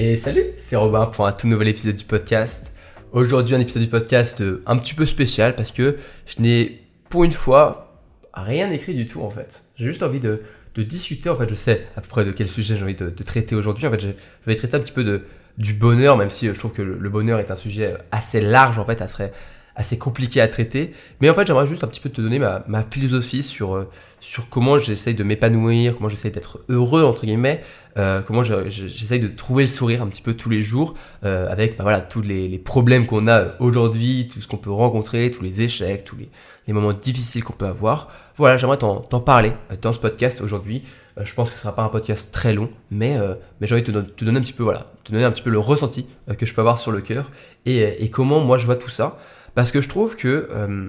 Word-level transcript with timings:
Et 0.00 0.16
salut, 0.16 0.44
c'est 0.58 0.76
Robin 0.76 1.06
pour 1.06 1.26
un 1.26 1.32
tout 1.32 1.48
nouvel 1.48 1.66
épisode 1.66 1.96
du 1.96 2.04
podcast. 2.04 2.72
Aujourd'hui 3.10 3.56
un 3.56 3.58
épisode 3.58 3.82
du 3.82 3.88
podcast 3.88 4.40
euh, 4.40 4.62
un 4.64 4.76
petit 4.76 4.94
peu 4.94 5.04
spécial 5.04 5.56
parce 5.56 5.72
que 5.72 5.96
je 6.24 6.40
n'ai 6.40 6.82
pour 7.08 7.24
une 7.24 7.32
fois 7.32 8.00
rien 8.32 8.70
écrit 8.70 8.94
du 8.94 9.08
tout 9.08 9.22
en 9.22 9.30
fait. 9.30 9.64
J'ai 9.74 9.86
juste 9.86 10.04
envie 10.04 10.20
de, 10.20 10.40
discuter, 10.76 11.28
en 11.30 11.34
fait 11.34 11.50
je 11.50 11.56
sais 11.56 11.84
à 11.96 12.00
peu 12.00 12.06
près 12.06 12.24
de 12.24 12.30
quel 12.30 12.46
sujet 12.46 12.76
j'ai 12.76 12.84
envie 12.84 12.94
de, 12.94 13.08
traiter 13.24 13.56
aujourd'hui. 13.56 13.88
En 13.88 13.90
fait 13.90 13.98
je, 13.98 14.08
vais 14.46 14.54
traiter 14.54 14.76
un 14.76 14.80
petit 14.80 14.92
peu 14.92 15.02
de, 15.02 15.24
du 15.56 15.72
bonheur 15.72 16.16
même 16.16 16.30
si 16.30 16.46
je 16.46 16.52
trouve 16.52 16.72
que 16.72 16.82
le, 16.82 17.10
bonheur 17.10 17.40
est 17.40 17.50
un 17.50 17.56
sujet 17.56 17.96
assez 18.12 18.40
large 18.40 18.78
en 18.78 18.84
fait, 18.84 19.02
assez, 19.02 19.32
assez 19.78 19.96
compliqué 19.96 20.40
à 20.40 20.48
traiter. 20.48 20.92
Mais 21.20 21.30
en 21.30 21.34
fait, 21.34 21.46
j'aimerais 21.46 21.66
juste 21.66 21.84
un 21.84 21.86
petit 21.86 22.00
peu 22.00 22.10
te 22.10 22.20
donner 22.20 22.40
ma, 22.40 22.64
ma 22.66 22.82
philosophie 22.82 23.44
sur, 23.44 23.76
euh, 23.76 23.88
sur 24.18 24.50
comment 24.50 24.76
j'essaye 24.76 25.14
de 25.14 25.22
m'épanouir, 25.22 25.94
comment 25.96 26.08
j'essaye 26.08 26.32
d'être 26.32 26.58
heureux, 26.68 27.04
entre 27.04 27.24
guillemets, 27.24 27.62
euh, 27.96 28.20
comment 28.20 28.42
j'essaye 28.42 29.20
de 29.20 29.28
trouver 29.28 29.62
le 29.62 29.68
sourire 29.68 30.02
un 30.02 30.08
petit 30.08 30.20
peu 30.20 30.34
tous 30.34 30.50
les 30.50 30.60
jours, 30.60 30.94
euh, 31.24 31.48
avec 31.48 31.76
bah, 31.78 31.84
voilà, 31.84 32.00
tous 32.00 32.22
les, 32.22 32.48
les 32.48 32.58
problèmes 32.58 33.06
qu'on 33.06 33.28
a 33.28 33.54
aujourd'hui, 33.60 34.28
tout 34.32 34.40
ce 34.40 34.48
qu'on 34.48 34.56
peut 34.56 34.72
rencontrer, 34.72 35.30
tous 35.30 35.44
les 35.44 35.62
échecs, 35.62 36.04
tous 36.04 36.16
les, 36.16 36.28
les 36.66 36.72
moments 36.72 36.92
difficiles 36.92 37.44
qu'on 37.44 37.52
peut 37.52 37.66
avoir. 37.66 38.08
Voilà, 38.36 38.56
j'aimerais 38.56 38.78
t'en 38.78 39.00
parler 39.20 39.52
dans 39.80 39.92
ce 39.92 40.00
podcast 40.00 40.40
aujourd'hui. 40.40 40.82
je 41.22 41.34
pense 41.34 41.50
que 41.50 41.54
ce 41.54 41.62
sera 41.62 41.74
pas 41.74 41.84
un 41.84 41.88
podcast 41.88 42.32
très 42.32 42.52
long, 42.52 42.68
mais, 42.90 43.16
mais 43.60 43.68
j'ai 43.68 43.76
envie 43.76 43.84
de 43.84 43.92
te, 43.92 43.98
te, 43.98 44.24
donner 44.24 44.38
un 44.38 44.42
petit 44.42 44.52
peu, 44.52 44.64
voilà, 44.64 44.86
te 45.04 45.12
donner 45.12 45.24
un 45.24 45.30
petit 45.30 45.42
peu 45.42 45.50
le 45.50 45.58
ressenti 45.58 46.06
que 46.36 46.46
je 46.46 46.54
peux 46.54 46.60
avoir 46.60 46.78
sur 46.78 46.90
le 46.90 47.00
cœur 47.00 47.30
et, 47.64 48.04
et 48.04 48.10
comment 48.10 48.40
moi 48.40 48.58
je 48.58 48.66
vois 48.66 48.76
tout 48.76 48.90
ça. 48.90 49.18
Parce 49.58 49.72
que 49.72 49.82
je 49.82 49.88
trouve 49.88 50.14
que 50.14 50.46
euh, 50.52 50.88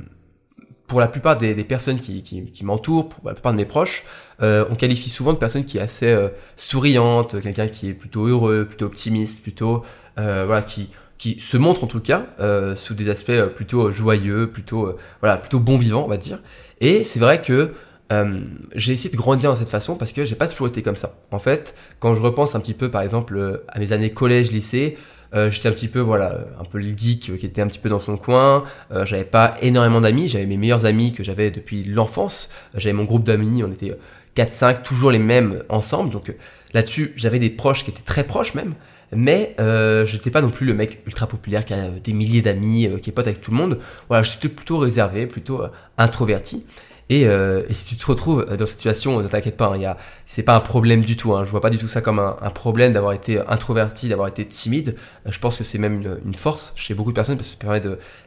pour 0.85 0.99
la 0.99 1.07
plupart 1.07 1.39
des, 1.39 1.55
personnes 1.63 1.99
qui, 1.99 2.61
m'entourent, 2.61 3.09
pour 3.09 3.27
la 3.27 3.33
plupart 3.33 3.51
de 3.51 3.57
mes 3.57 3.65
proches, 3.65 4.03
euh, 4.43 4.63
on 4.69 4.75
qualifie 4.75 5.09
souvent 5.09 5.33
de 5.33 5.39
personnes 5.39 5.65
qui 5.65 5.79
est 5.79 5.81
assez 5.81 6.05
euh, 6.05 6.27
souriante, 6.55 7.41
quelqu'un 7.41 7.67
qui 7.67 7.89
est 7.89 7.93
plutôt 7.95 8.27
heureux, 8.27 8.65
plutôt 8.65 8.85
optimiste, 8.85 9.41
plutôt 9.41 9.83
voilà, 10.17 10.61
qui, 10.61 10.89
qui 11.17 11.41
se 11.41 11.57
montre 11.57 11.83
en 11.83 11.87
tout 11.87 11.99
cas 11.99 12.27
sous 12.75 12.93
des 12.93 13.09
aspects 13.09 13.41
plutôt 13.55 13.91
joyeux, 13.91 14.51
plutôt 14.51 14.95
voilà, 15.21 15.37
plutôt 15.37 15.59
bon 15.59 15.75
vivant, 15.75 16.03
on 16.05 16.07
va 16.07 16.17
dire. 16.17 16.37
Et 16.79 17.03
c'est 17.03 17.19
vrai 17.19 17.41
que 17.41 17.71
j'ai 18.75 18.93
essayé 18.93 19.09
de 19.09 19.17
grandir 19.17 19.49
dans 19.49 19.55
cette 19.55 19.69
façon 19.69 19.95
parce 19.95 20.11
que 20.11 20.25
j'ai 20.25 20.35
pas 20.35 20.47
toujours 20.47 20.67
été 20.67 20.83
comme 20.83 20.95
ça. 20.95 21.15
En 21.31 21.39
fait, 21.39 21.73
quand 21.99 22.13
je 22.13 22.21
repense 22.21 22.53
un 22.53 22.59
petit 22.59 22.75
peu, 22.75 22.91
par 22.91 23.01
exemple, 23.01 23.63
à 23.67 23.79
mes 23.79 23.93
années 23.93 24.11
collège, 24.11 24.51
lycée, 24.51 24.95
euh, 25.35 25.49
j'étais 25.49 25.69
un 25.69 25.71
petit 25.71 25.87
peu 25.87 25.99
voilà 25.99 26.39
un 26.59 26.63
peu 26.63 26.79
le 26.79 26.85
geek 26.85 27.35
qui 27.37 27.45
était 27.45 27.61
un 27.61 27.67
petit 27.67 27.79
peu 27.79 27.89
dans 27.89 27.99
son 27.99 28.17
coin. 28.17 28.63
Euh, 28.91 29.05
j'avais 29.05 29.25
pas 29.25 29.57
énormément 29.61 30.01
d'amis. 30.01 30.27
J'avais 30.27 30.45
mes 30.45 30.57
meilleurs 30.57 30.85
amis 30.85 31.13
que 31.13 31.23
j'avais 31.23 31.51
depuis 31.51 31.83
l'enfance. 31.83 32.49
J'avais 32.75 32.93
mon 32.93 33.03
groupe 33.03 33.23
d'amis 33.23 33.63
on 33.63 33.71
était 33.71 33.95
4 34.35 34.51
5 34.51 34.83
toujours 34.83 35.11
les 35.11 35.19
mêmes 35.19 35.63
ensemble. 35.69 36.11
Donc 36.11 36.33
là-dessus 36.73 37.13
j'avais 37.15 37.39
des 37.39 37.49
proches 37.49 37.83
qui 37.83 37.91
étaient 37.91 38.01
très 38.01 38.23
proches 38.23 38.55
même. 38.55 38.73
Mais 39.11 39.55
euh, 39.59 40.05
j'étais 40.05 40.29
pas 40.29 40.41
non 40.41 40.51
plus 40.51 40.67
le 40.67 40.75
mec 40.75 41.01
ultra 41.07 41.25
populaire 41.25 41.65
qui 41.65 41.73
a 41.73 41.89
des 41.89 42.13
milliers 42.13 42.43
d'amis 42.43 42.87
euh, 42.87 42.99
qui 42.99 43.09
est 43.09 43.13
pote 43.13 43.27
avec 43.27 43.41
tout 43.41 43.51
le 43.51 43.57
monde. 43.57 43.79
Voilà 44.07 44.23
j'étais 44.23 44.49
plutôt 44.49 44.77
réservé 44.77 45.25
plutôt 45.27 45.61
introverti 45.97 46.65
euh, 47.11 47.63
et, 47.67 47.73
si 47.73 47.85
tu 47.85 47.95
te 47.95 48.05
retrouves 48.05 48.45
dans 48.45 48.65
cette 48.65 48.79
situation, 48.79 49.21
ne 49.21 49.27
t'inquiète 49.27 49.57
pas, 49.57 49.73
hein, 49.73 49.95
c'est 50.25 50.43
pas 50.43 50.55
un 50.55 50.59
problème 50.59 51.01
du 51.01 51.17
tout. 51.17 51.33
Hein, 51.33 51.43
je 51.43 51.49
vois 51.49 51.61
pas 51.61 51.69
du 51.69 51.77
tout 51.77 51.87
ça 51.87 52.01
comme 52.01 52.19
un, 52.19 52.49
problème 52.51 52.93
d'avoir 52.93 53.13
été 53.13 53.39
introverti, 53.47 54.09
d'avoir 54.09 54.27
été 54.27 54.45
timide. 54.45 54.95
Euh, 55.25 55.31
je 55.31 55.39
pense 55.39 55.57
que 55.57 55.63
c'est 55.63 55.79
même 55.79 56.03
une, 56.23 56.33
force 56.35 56.73
chez 56.75 56.93
beaucoup 56.93 57.11
de 57.11 57.15
personnes 57.15 57.37
parce 57.37 57.49
que 57.49 57.53
ça 57.53 57.59
permet 57.59 57.81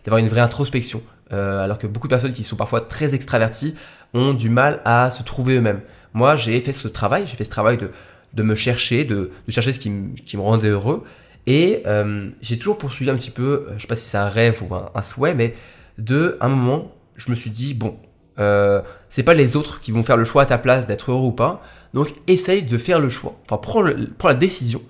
d'avoir 0.05 0.19
une 0.19 0.29
vraie 0.29 0.41
introspection. 0.41 1.03
Euh, 1.33 1.63
alors 1.63 1.79
que 1.79 1.87
beaucoup 1.87 2.09
de 2.09 2.13
personnes 2.13 2.33
qui 2.33 2.45
sont 2.45 2.57
parfois 2.57 2.83
très 2.83 3.15
extraverties 3.15 3.75
ont 4.13 4.35
du 4.35 4.51
mal 4.51 4.83
à 4.85 5.11
se 5.11 5.23
trouver 5.23 5.57
eux-mêmes. 5.57 5.81
Moi, 6.13 6.37
j'ai 6.37 6.61
fait 6.61 6.75
ce 6.75 6.89
travail, 6.89 7.25
j'ai 7.27 7.37
fait 7.37 7.45
ce 7.45 7.51
travail 7.51 7.79
de, 7.79 7.91
de 8.35 8.43
me 8.43 8.55
chercher, 8.55 9.05
de, 9.05 9.31
de 9.47 9.53
chercher 9.53 9.73
ce 9.73 9.79
qui, 9.79 9.91
qui, 10.27 10.37
me 10.37 10.43
rendait 10.43 10.69
heureux. 10.69 11.05
Et 11.47 11.83
j'ai 12.41 12.59
toujours 12.59 12.79
poursuivi 12.79 13.11
un 13.11 13.17
petit 13.17 13.31
peu, 13.31 13.69
je 13.77 13.83
sais 13.83 13.89
pas 13.89 13.95
si 13.95 14.05
c'est 14.05 14.19
un 14.19 14.29
rêve 14.29 14.63
ou 14.63 14.75
un, 14.75 14.91
un 14.95 15.03
souhait, 15.03 15.35
mais 15.35 15.55
de 15.99 16.37
un 16.41 16.49
moment, 16.49 16.93
je 17.17 17.31
me 17.31 17.35
suis 17.35 17.51
dit, 17.51 17.75
bon, 17.75 17.97
euh, 18.39 18.81
c'est 19.09 19.23
pas 19.23 19.35
les 19.35 19.57
autres 19.57 19.81
qui 19.81 19.91
vont 19.91 20.03
faire 20.03 20.17
le 20.17 20.25
choix 20.25 20.43
à 20.43 20.47
ta 20.47 20.59
place 20.59 20.87
d'être 20.87 21.11
heureux 21.11 21.27
ou 21.27 21.33
pas. 21.33 21.63
Donc 21.95 22.15
essaye 22.27 22.63
de 22.63 22.79
faire 22.79 23.01
le 23.01 23.09
choix. 23.09 23.35
Enfin, 23.45 23.59
prends, 23.59 23.83
la 24.29 24.35
décision 24.35 24.83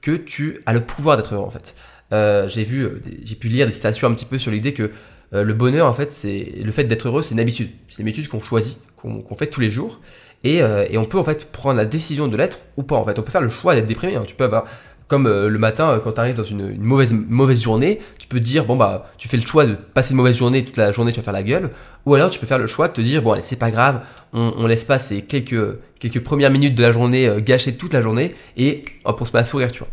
que 0.00 0.12
tu 0.12 0.60
as 0.66 0.72
le 0.72 0.80
pouvoir 0.80 1.16
d'être 1.16 1.34
heureux 1.34 1.44
en 1.44 1.50
fait. 1.50 1.74
Euh, 2.12 2.48
j'ai 2.48 2.64
vu, 2.64 2.82
euh, 2.82 3.02
j'ai 3.22 3.34
pu 3.34 3.48
lire 3.48 3.66
des 3.66 3.72
citations 3.72 4.08
un 4.08 4.14
petit 4.14 4.24
peu 4.24 4.38
sur 4.38 4.50
l'idée 4.50 4.72
que 4.72 4.90
le 5.30 5.52
bonheur 5.52 5.86
en 5.86 5.92
fait, 5.92 6.10
c'est 6.10 6.54
le 6.64 6.72
fait 6.72 6.84
d'être 6.84 7.06
heureux, 7.06 7.20
c'est 7.20 7.34
une 7.34 7.40
habitude. 7.40 7.68
C'est 7.88 8.00
une 8.00 8.08
habitude 8.08 8.28
qu'on 8.28 8.40
choisit, 8.40 8.80
qu'on 8.96 9.34
fait 9.34 9.48
tous 9.48 9.60
les 9.60 9.68
jours. 9.68 10.00
Et, 10.42 10.62
on 10.96 11.04
peut 11.04 11.18
en 11.18 11.24
fait 11.24 11.52
prendre 11.52 11.76
la 11.76 11.84
décision 11.84 12.28
de 12.28 12.36
l'être 12.36 12.60
ou 12.78 12.82
pas 12.82 12.96
en 12.96 13.04
fait. 13.04 13.18
On 13.18 13.22
peut 13.22 13.30
faire 13.30 13.42
le 13.42 13.50
choix 13.50 13.74
d'être 13.74 13.86
déprimé. 13.86 14.16
Hein. 14.16 14.24
Tu 14.26 14.34
peux 14.34 14.44
avoir 14.44 14.64
comme 15.08 15.26
euh, 15.26 15.48
le 15.48 15.58
matin, 15.58 15.90
euh, 15.90 15.98
quand 15.98 16.12
tu 16.12 16.20
arrives 16.20 16.36
dans 16.36 16.44
une, 16.44 16.76
mauvaise, 16.78 17.62
journée, 17.62 17.98
tu 18.18 18.28
peux 18.28 18.38
te 18.38 18.44
dire, 18.44 18.66
bon 18.66 18.76
bah, 18.76 19.10
tu 19.16 19.26
fais 19.26 19.38
le 19.38 19.46
choix 19.46 19.66
de 19.66 19.74
passer 19.74 20.10
une 20.10 20.18
mauvaise 20.18 20.36
journée, 20.36 20.64
toute 20.64 20.76
la 20.76 20.92
journée 20.92 21.12
tu 21.12 21.18
vas 21.18 21.24
faire 21.24 21.32
la 21.32 21.42
gueule, 21.42 21.70
ou 22.04 22.14
alors 22.14 22.30
tu 22.30 22.38
peux 22.38 22.46
faire 22.46 22.58
le 22.58 22.66
choix 22.66 22.88
de 22.88 22.92
te 22.92 23.00
dire, 23.00 23.22
bon 23.22 23.32
allez, 23.32 23.42
c'est 23.42 23.56
pas 23.56 23.70
grave, 23.70 24.02
on, 24.34 24.66
laisse 24.66 24.84
pas 24.84 24.98
ces 24.98 25.22
quelques, 25.22 25.78
quelques 25.98 26.22
premières 26.22 26.50
minutes 26.50 26.74
de 26.74 26.82
la 26.82 26.92
journée 26.92 27.26
euh, 27.26 27.40
gâcher 27.40 27.76
toute 27.76 27.94
la 27.94 28.02
journée, 28.02 28.34
et 28.58 28.84
hop, 29.04 29.18
on 29.20 29.24
se 29.24 29.32
met 29.32 29.38
à 29.38 29.44
sourire, 29.44 29.72
tu 29.72 29.80
vois. 29.80 29.88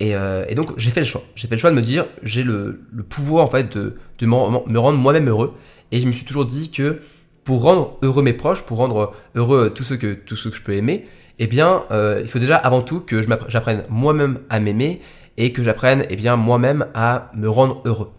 Et, 0.00 0.12
et 0.48 0.54
donc 0.54 0.74
j'ai 0.76 0.90
fait 0.90 1.00
le 1.00 1.06
choix. 1.06 1.22
J'ai 1.34 1.48
fait 1.48 1.56
le 1.56 1.60
choix 1.60 1.70
de 1.70 1.74
me 1.74 1.82
dire, 1.82 2.06
j'ai 2.22 2.44
le, 2.44 2.82
le, 2.92 3.02
pouvoir 3.02 3.44
en 3.44 3.48
fait 3.48 3.76
de, 3.76 3.96
de 4.20 4.26
me 4.26 4.78
rendre 4.78 4.96
moi-même 4.96 5.28
heureux, 5.28 5.54
et 5.90 6.00
je 6.00 6.06
me 6.06 6.12
suis 6.12 6.24
toujours 6.24 6.44
dit 6.44 6.70
que 6.70 7.00
pour 7.42 7.62
rendre 7.62 7.96
heureux 8.02 8.22
mes 8.22 8.32
proches, 8.32 8.62
pour 8.62 8.78
rendre 8.78 9.12
heureux 9.34 9.72
tous 9.74 9.82
ceux 9.82 9.96
que, 9.96 10.12
tous 10.12 10.36
ceux 10.36 10.50
que 10.50 10.56
je 10.56 10.62
peux 10.62 10.74
aimer, 10.74 11.06
eh 11.38 11.46
bien, 11.46 11.84
euh, 11.90 12.20
il 12.22 12.28
faut 12.28 12.38
déjà 12.38 12.56
avant 12.56 12.82
tout 12.82 13.00
que 13.00 13.22
j'apprenne 13.48 13.84
moi-même 13.88 14.40
à 14.50 14.60
m'aimer 14.60 15.00
et 15.36 15.52
que 15.52 15.62
j'apprenne 15.62 16.04
eh 16.10 16.36
moi-même 16.36 16.86
à 16.94 17.30
me 17.34 17.48
rendre 17.48 17.80
heureux. 17.84 18.10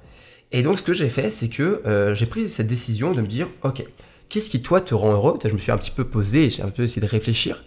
Et 0.52 0.64
donc, 0.64 0.78
ce 0.78 0.84
que 0.84 0.94
j'ai 0.94 1.10
fait, 1.10 1.30
c'est 1.30 1.50
que 1.50 1.82
euh, 1.86 2.14
j'ai 2.16 2.26
pris 2.26 2.50
cette 2.50 2.68
décision 2.68 3.12
de 3.12 3.22
me 3.22 3.28
dire, 3.28 3.48
ok, 3.64 3.84
qu'est-ce 4.30 4.50
qui 4.50 4.62
toi 4.62 4.82
te 4.82 4.96
rend 4.96 5.12
heureux? 5.12 5.38
Je 5.44 5.54
me 5.54 5.60
suis 5.60 5.72
un 5.72 5.78
petit 5.78 5.92
peu 5.92 6.06
posé, 6.06 6.50
j'ai 6.50 6.64
un 6.64 6.70
peu 6.70 6.84
essayé 6.84 7.06
de 7.06 7.12
réfléchir, 7.12 7.64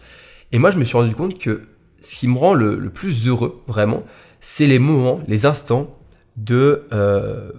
et 0.52 0.58
moi, 0.58 0.70
je 0.70 0.78
me 0.78 0.84
suis 0.84 0.96
rendu 0.96 1.14
compte 1.14 1.38
que 1.38 1.62
ce 2.00 2.16
qui 2.16 2.28
me 2.28 2.36
rend 2.36 2.54
le, 2.54 2.90
plus 2.90 3.28
heureux, 3.28 3.62
vraiment, 3.66 4.02
c'est 4.40 4.66
les 4.66 4.78
moments, 4.78 5.20
les 5.28 5.46
instants 5.46 5.96
de, 6.36 6.86
euh, 6.92 7.52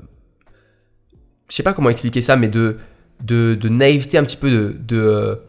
je 1.49 1.55
sais 1.55 1.63
pas 1.63 1.73
comment 1.73 1.89
expliquer 1.89 2.21
ça, 2.21 2.35
mais 2.35 2.49
de 2.49 2.77
de, 3.23 3.69
naïveté 3.69 4.17
un 4.17 4.23
petit 4.23 4.37
peu 4.37 4.51
de, 4.51 4.75
de 4.79 5.39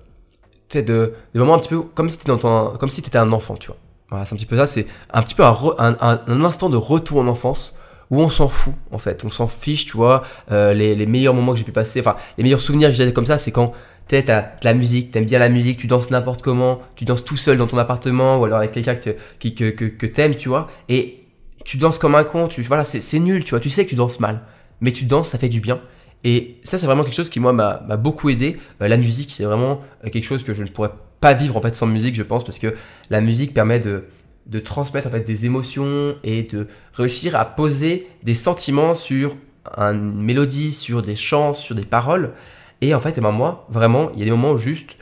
de, 0.83 1.15
des 1.33 1.41
moments 1.41 1.55
un 1.55 1.59
petit 1.59 1.71
peu 1.71 1.83
comme 1.83 2.09
si 2.09 2.19
tu 2.19 2.27
comme 2.27 2.91
si 2.91 3.01
étais 3.01 3.19
un 3.19 3.33
enfant, 3.33 3.57
tu 3.57 3.69
vois. 3.69 4.25
C'est 4.25 4.35
un 4.35 4.37
petit 4.37 4.47
peu 4.47 4.57
ça, 4.57 4.67
c'est 4.67 4.87
un 5.13 5.23
petit 5.23 5.35
peu 5.35 5.43
un, 5.45 5.57
un, 5.79 6.45
instant 6.45 6.69
de 6.69 6.77
retour 6.77 7.19
en 7.19 7.27
enfance 7.27 7.77
où 8.11 8.21
on 8.21 8.29
s'en 8.29 8.49
fout 8.49 8.75
en 8.93 8.99
fait, 8.99 9.25
on 9.25 9.29
s'en 9.29 9.49
fiche, 9.49 9.87
tu 9.87 9.97
vois. 9.97 10.23
Euh, 10.53 10.73
les, 10.73 10.95
les, 10.95 11.07
meilleurs 11.07 11.35
moments 11.35 11.53
que 11.53 11.59
j'ai 11.59 11.65
pu 11.65 11.73
passer, 11.73 12.01
enfin 12.01 12.17
les 12.39 12.45
meilleurs 12.45 12.61
souvenirs 12.61 12.91
que 12.91 12.95
j'ai 12.95 13.13
comme 13.13 13.27
ça, 13.27 13.39
c'est 13.39 13.51
quand 13.51 13.73
tu 14.09 14.17
as 14.17 14.23
de 14.23 14.65
la 14.65 14.75
musique, 14.75 15.11
t'aimes 15.11 15.25
bien 15.25 15.39
la 15.39 15.49
musique, 15.49 15.79
tu 15.79 15.87
danses 15.87 16.11
n'importe 16.11 16.43
comment, 16.43 16.81
tu 16.97 17.05
danses 17.05 17.25
tout 17.25 17.37
seul 17.37 17.57
dans 17.57 17.67
ton 17.67 17.79
appartement 17.79 18.39
ou 18.39 18.45
alors 18.45 18.59
avec 18.59 18.73
quelqu'un 18.73 18.95
que, 18.95 19.11
que, 19.41 19.71
que, 19.71 19.85
que 19.87 20.07
t'aimes, 20.07 20.37
tu 20.37 20.49
vois, 20.49 20.69
et 20.89 21.25
tu 21.65 21.79
danses 21.79 21.99
comme 21.99 22.15
un 22.15 22.25
con, 22.25 22.47
tu, 22.47 22.63
voilà, 22.63 22.85
c'est 22.85 23.19
nul, 23.19 23.45
tu 23.45 23.51
vois, 23.51 23.61
tu 23.61 23.71
sais 23.71 23.85
que 23.85 23.91
tu 23.91 23.97
danses 23.97 24.21
mal, 24.21 24.43
mais 24.81 24.93
tu 24.93 25.07
danses, 25.07 25.31
ça 25.31 25.39
fait 25.39 25.49
du 25.49 25.61
bien. 25.61 25.81
Et 26.25 26.57
ça, 26.65 26.79
c'est 26.79 26.87
vraiment 26.87 27.05
quelque 27.05 27.15
chose 27.15 27.29
qui, 27.29 27.39
moi, 27.39 27.53
m'a 27.53 27.79
beaucoup 27.97 28.31
aidé. 28.31 28.57
Euh, 28.81 28.89
la 28.89 28.97
musique, 28.97 29.31
c'est 29.31 29.45
vraiment 29.45 29.83
euh, 30.05 30.09
quelque 30.09 30.25
chose 30.25 30.43
que 30.43 30.55
je 30.55 30.63
ne 30.63 30.69
pourrais 30.69 30.93
pas 31.21 31.35
vivre, 31.35 31.57
en 31.57 31.61
fait, 31.61 31.75
sans 31.75 31.87
musique, 31.87 32.15
je 32.15 32.23
pense, 32.23 32.45
parce 32.45 32.59
que 32.59 32.75
la 33.11 33.21
musique 33.21 33.53
permet 33.53 33.79
de, 33.79 34.05
de 34.47 34.59
transmettre, 34.59 35.07
en 35.07 35.11
fait, 35.11 35.21
des 35.21 35.45
émotions 35.45 36.17
et 36.25 36.43
de 36.43 36.67
réussir 36.95 37.37
à 37.37 37.45
poser 37.45 38.07
des 38.23 38.35
sentiments 38.35 38.95
sur 38.95 39.37
une 39.77 40.23
mélodie, 40.23 40.73
sur 40.73 41.03
des 41.03 41.15
chants, 41.15 41.53
sur 41.53 41.75
des 41.75 41.85
paroles. 41.85 42.33
Et 42.81 42.95
en 42.95 43.01
fait, 43.01 43.15
eh 43.19 43.21
ben, 43.21 43.31
moi, 43.31 43.67
vraiment, 43.69 44.11
il 44.13 44.19
y 44.19 44.23
a 44.23 44.25
des 44.25 44.31
moments 44.31 44.53
où 44.53 44.59
juste, 44.59 44.97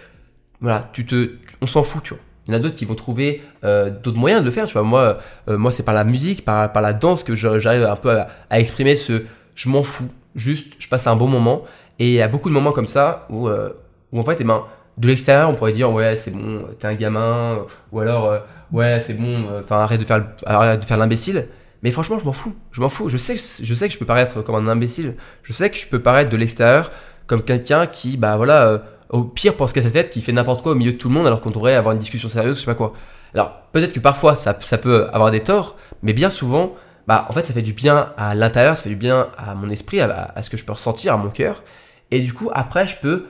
voilà, 0.60 0.90
tu 0.92 1.06
te, 1.06 1.36
on 1.60 1.66
s'en 1.66 1.84
fout, 1.84 2.02
tu 2.02 2.14
vois. 2.14 2.22
Il 2.48 2.52
y 2.52 2.56
en 2.56 2.58
a 2.58 2.60
d'autres 2.60 2.74
qui 2.74 2.84
vont 2.84 2.96
trouver 2.96 3.40
euh, 3.62 3.90
d'autres 3.90 4.18
moyens 4.18 4.42
de 4.42 4.44
le 4.44 4.50
faire, 4.50 4.66
tu 4.66 4.72
vois. 4.72 4.82
Moi, 4.82 5.18
moi 5.46 5.70
c'est 5.70 5.84
par 5.84 5.94
la 5.94 6.02
musique, 6.02 6.44
par, 6.44 6.72
la 6.80 6.92
danse 6.92 7.22
que 7.22 7.36
j'arrive 7.36 7.84
un 7.84 7.94
peu 7.94 8.18
à 8.50 8.58
exprimer 8.58 8.96
ce 8.96 9.22
je 9.54 9.68
m'en 9.68 9.82
fous, 9.82 10.10
juste 10.34 10.74
je 10.78 10.88
passe 10.88 11.06
un 11.06 11.16
bon 11.16 11.26
moment. 11.26 11.62
Et 11.98 12.08
il 12.08 12.14
y 12.14 12.22
a 12.22 12.28
beaucoup 12.28 12.48
de 12.48 12.54
moments 12.54 12.72
comme 12.72 12.86
ça 12.86 13.26
où, 13.30 13.48
euh, 13.48 13.70
où 14.12 14.20
en 14.20 14.24
fait, 14.24 14.38
eh 14.40 14.44
ben, 14.44 14.64
de 14.98 15.06
l'extérieur, 15.08 15.48
on 15.50 15.54
pourrait 15.54 15.72
dire 15.72 15.92
ouais, 15.92 16.16
c'est 16.16 16.30
bon, 16.30 16.64
t'es 16.78 16.86
un 16.86 16.94
gamin, 16.94 17.64
ou 17.92 18.00
alors 18.00 18.30
euh, 18.30 18.38
ouais, 18.72 19.00
c'est 19.00 19.14
bon, 19.14 19.46
euh, 19.50 19.60
enfin 19.60 19.78
arrête 19.78 20.00
de 20.00 20.04
faire, 20.04 20.24
arrête 20.46 20.80
de 20.80 20.84
faire 20.84 20.96
l'imbécile. 20.96 21.48
Mais 21.82 21.90
franchement, 21.90 22.18
je 22.18 22.24
m'en 22.24 22.32
fous. 22.32 22.54
Je 22.70 22.80
m'en 22.80 22.88
fous. 22.88 23.08
Je 23.08 23.16
sais, 23.16 23.34
que, 23.34 23.40
je 23.40 23.74
sais 23.74 23.88
que 23.88 23.94
je 23.94 23.98
peux 23.98 24.06
paraître 24.06 24.40
comme 24.42 24.54
un 24.54 24.68
imbécile. 24.68 25.16
Je 25.42 25.52
sais 25.52 25.68
que 25.68 25.76
je 25.76 25.86
peux 25.86 26.00
paraître 26.00 26.30
de 26.30 26.36
l'extérieur 26.36 26.90
comme 27.26 27.42
quelqu'un 27.42 27.86
qui, 27.86 28.16
bah 28.16 28.36
voilà, 28.36 28.82
au 29.08 29.24
pire 29.24 29.56
pense 29.56 29.72
qu'à 29.72 29.82
sa 29.82 29.90
tête, 29.90 30.10
qui 30.10 30.20
fait 30.20 30.32
n'importe 30.32 30.62
quoi 30.62 30.72
au 30.72 30.74
milieu 30.74 30.92
de 30.92 30.96
tout 30.96 31.08
le 31.08 31.14
monde 31.14 31.26
alors 31.26 31.40
qu'on 31.40 31.50
devrait 31.50 31.74
avoir 31.74 31.92
une 31.92 31.98
discussion 31.98 32.28
sérieuse, 32.28 32.56
je 32.56 32.60
sais 32.60 32.66
pas 32.66 32.74
quoi. 32.74 32.92
Alors 33.34 33.62
peut-être 33.72 33.92
que 33.92 34.00
parfois 34.00 34.36
ça, 34.36 34.56
ça 34.60 34.78
peut 34.78 35.08
avoir 35.12 35.30
des 35.30 35.40
torts, 35.40 35.76
mais 36.02 36.12
bien 36.12 36.30
souvent, 36.30 36.74
bah 37.06 37.26
en 37.28 37.32
fait 37.32 37.44
ça 37.44 37.52
fait 37.52 37.62
du 37.62 37.72
bien 37.72 38.12
à 38.16 38.34
l'intérieur, 38.34 38.76
ça 38.76 38.84
fait 38.84 38.90
du 38.90 38.96
bien 38.96 39.28
à 39.36 39.54
mon 39.54 39.68
esprit, 39.70 40.00
à, 40.00 40.34
ce 40.42 40.50
que 40.50 40.56
je 40.56 40.64
peux 40.64 40.72
ressentir, 40.72 41.14
à 41.14 41.16
mon 41.16 41.30
cœur. 41.30 41.64
Et 42.10 42.20
du 42.20 42.32
coup 42.32 42.50
après 42.52 42.86
je 42.86 42.96
peux 43.00 43.26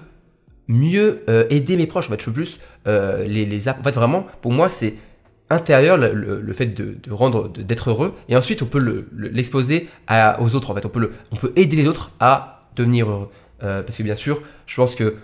mieux 0.69 1.22
euh, 1.28 1.44
aider 1.50 1.76
mes 1.76 1.86
proches. 1.86 2.06
En 2.06 2.10
fait 2.10 2.20
je 2.20 2.26
peux 2.26 2.32
plus 2.32 2.60
euh, 2.86 3.24
les, 3.24 3.46
les 3.46 3.69
en 3.69 3.82
fait 3.82 3.94
vraiment 3.94 4.26
pour 4.40 4.52
moi 4.52 4.69
c'est 4.69 4.94
intérieur, 5.52 5.96
le, 5.96 6.52
fait 6.52 6.66
de, 6.66 7.12
rendre, 7.12 7.48
d'être 7.48 7.90
heureux, 7.90 8.14
et 8.28 8.36
ensuite 8.36 8.62
on 8.62 8.66
peut 8.66 9.06
l'exposer 9.16 9.88
aux 10.40 10.56
autres. 10.56 10.70
En 10.70 10.74
fait, 10.74 10.86
on 10.86 10.88
peut, 10.88 11.00
le, 11.00 11.12
on 11.30 11.36
peut 11.36 11.52
aider 11.56 11.76
les 11.76 11.86
autres 11.86 12.10
à 12.20 12.62
devenir 12.74 13.08
heureux. 13.08 13.30
Euh, 13.62 13.82
parce 13.82 13.96
que 13.96 14.02
bien 14.02 14.16
sûr, 14.16 14.42
je 14.66 14.76
pense 14.76 14.94
que 14.94 15.16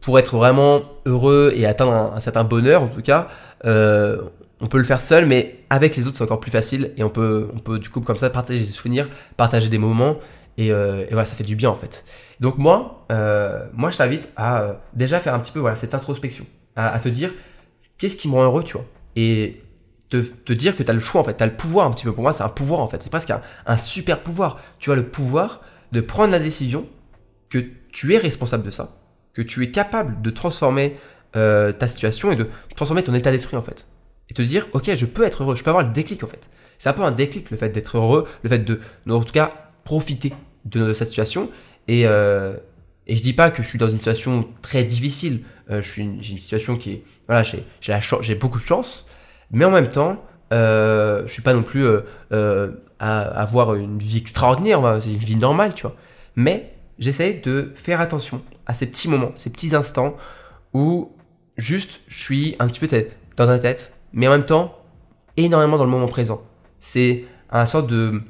pour 0.00 0.18
être 0.18 0.36
vraiment 0.36 0.82
heureux 1.06 1.52
et 1.54 1.64
atteindre 1.64 1.92
un, 1.92 2.20
certain 2.20 2.44
bonheur, 2.44 2.82
en 2.82 2.88
tout 2.88 3.02
cas, 3.02 3.28
euh, 3.64 4.22
on 4.62 4.68
peut 4.68 4.78
le 4.78 4.84
faire 4.84 5.00
seul, 5.00 5.26
mais 5.26 5.58
avec 5.70 5.96
les 5.96 6.06
autres, 6.06 6.16
c'est 6.16 6.24
encore 6.24 6.40
plus 6.40 6.50
facile. 6.50 6.92
Et 6.96 7.02
on 7.02 7.10
peut, 7.10 7.50
on 7.54 7.58
peut 7.58 7.78
du 7.78 7.90
coup, 7.90 8.00
comme 8.00 8.16
ça, 8.16 8.30
partager 8.30 8.60
des 8.60 8.64
souvenirs, 8.64 9.08
partager 9.36 9.68
des 9.68 9.78
moments. 9.78 10.18
Et, 10.56 10.72
euh, 10.72 11.04
voilà, 11.10 11.24
ça 11.24 11.34
fait 11.34 11.44
du 11.44 11.56
bien 11.56 11.70
en 11.70 11.74
fait. 11.74 12.04
Donc 12.40 12.58
moi, 12.58 13.06
moi 13.74 13.90
je 13.90 13.96
t'invite 13.98 14.30
à 14.36 14.80
déjà 14.94 15.18
faire 15.20 15.34
un 15.34 15.40
petit 15.40 15.52
peu 15.52 15.60
voilà, 15.60 15.76
cette 15.76 15.94
introspection, 15.94 16.46
à, 16.76 16.98
te 16.98 17.08
dire 17.08 17.30
qu'est-ce 17.98 18.16
qui 18.16 18.28
me 18.28 18.34
rend 18.34 18.44
heureux, 18.44 18.62
tu 18.62 18.74
vois? 18.74 18.86
Et 19.16 19.62
te, 20.08 20.18
te, 20.18 20.52
dire 20.52 20.76
que 20.76 20.82
tu 20.82 20.90
as 20.90 20.94
le 20.94 21.00
choix 21.00 21.20
en 21.20 21.24
fait, 21.24 21.36
tu 21.36 21.42
as 21.42 21.46
le 21.46 21.54
pouvoir 21.54 21.86
un 21.86 21.90
petit 21.90 22.04
peu. 22.04 22.12
Pour 22.12 22.22
moi, 22.22 22.32
c'est 22.32 22.42
un 22.42 22.48
pouvoir 22.48 22.80
en 22.80 22.88
fait, 22.88 23.02
c'est 23.02 23.10
presque 23.10 23.30
un, 23.30 23.40
un, 23.66 23.76
super 23.76 24.20
pouvoir. 24.20 24.60
Tu 24.78 24.92
as 24.92 24.94
le 24.94 25.06
pouvoir 25.06 25.62
de 25.92 26.00
prendre 26.00 26.32
la 26.32 26.38
décision 26.38 26.86
que 27.48 27.58
tu 27.90 28.14
es 28.14 28.18
responsable 28.18 28.64
de 28.64 28.70
ça, 28.70 28.96
que 29.34 29.42
tu 29.42 29.62
es 29.62 29.70
capable 29.70 30.20
de 30.20 30.30
transformer 30.30 30.96
euh, 31.36 31.72
ta 31.72 31.86
situation 31.86 32.30
et 32.30 32.36
de 32.36 32.48
transformer 32.76 33.02
ton 33.02 33.14
état 33.14 33.30
d'esprit 33.30 33.56
en 33.56 33.62
fait. 33.62 33.86
Et 34.32 34.34
te 34.34 34.40
dire, 34.40 34.66
ok, 34.72 34.94
je 34.94 35.04
peux 35.04 35.24
être 35.24 35.42
heureux, 35.42 35.56
je 35.56 35.62
peux 35.62 35.68
avoir 35.68 35.84
le 35.84 35.92
déclic 35.92 36.24
en 36.24 36.26
fait. 36.26 36.48
C'est 36.78 36.88
un 36.88 36.94
peu 36.94 37.02
un 37.02 37.12
déclic 37.12 37.50
le 37.50 37.58
fait 37.58 37.68
d'être 37.68 37.98
heureux, 37.98 38.26
le 38.42 38.48
fait 38.48 38.60
de, 38.60 38.80
en 39.06 39.22
tout 39.22 39.32
cas, 39.32 39.52
profiter 39.84 40.32
de 40.64 40.94
cette 40.94 41.08
situation. 41.08 41.50
Et, 41.86 42.06
euh, 42.06 42.56
et 43.06 43.14
je 43.14 43.22
dis 43.22 43.34
pas 43.34 43.50
que 43.50 43.62
je 43.62 43.68
suis 43.68 43.78
dans 43.78 43.90
une 43.90 43.98
situation 43.98 44.48
très 44.62 44.84
difficile. 44.84 45.40
Euh, 45.70 45.82
j'ai 45.82 46.00
une, 46.00 46.22
situation 46.22 46.78
qui 46.78 46.92
est, 46.92 47.02
voilà, 47.26 47.42
j'ai, 47.42 47.62
j'ai 48.22 48.34
beaucoup 48.34 48.58
de 48.58 48.64
chance, 48.64 49.04
mais 49.50 49.66
en 49.66 49.70
même 49.70 49.90
temps, 49.90 50.24
euh, 50.52 51.26
je 51.26 51.32
suis 51.32 51.42
pas 51.42 51.52
non 51.52 51.62
plus 51.62 51.84
euh, 51.84 52.00
euh, 52.32 52.70
à 52.98 53.20
avoir 53.20 53.74
une 53.74 53.98
vie 53.98 54.16
extraordinaire, 54.16 54.80
c'est 55.02 55.10
une 55.10 55.18
vie 55.18 55.36
normale, 55.36 55.74
tu 55.74 55.82
vois. 55.82 55.96
Mais 56.36 56.72
j'essaie 56.98 57.34
de 57.34 57.72
faire 57.74 58.00
attention 58.00 58.42
à 58.66 58.72
ces 58.72 58.86
petits 58.86 59.08
moments, 59.08 59.32
ces 59.36 59.50
petits 59.50 59.74
instants 59.74 60.16
où 60.72 61.12
juste 61.56 62.00
je 62.08 62.22
suis 62.22 62.56
un 62.58 62.68
petit 62.68 62.80
peu 62.80 62.88
dans 63.36 63.46
ta 63.46 63.58
tête, 63.58 63.94
mais 64.12 64.28
en 64.28 64.30
même 64.30 64.44
temps 64.44 64.78
énormément 65.36 65.78
dans 65.78 65.84
le 65.84 65.90
moment 65.90 66.08
présent. 66.08 66.42
C'est 66.78 67.24
une 67.50 67.66
sorte 67.66 67.88
de, 67.88 68.22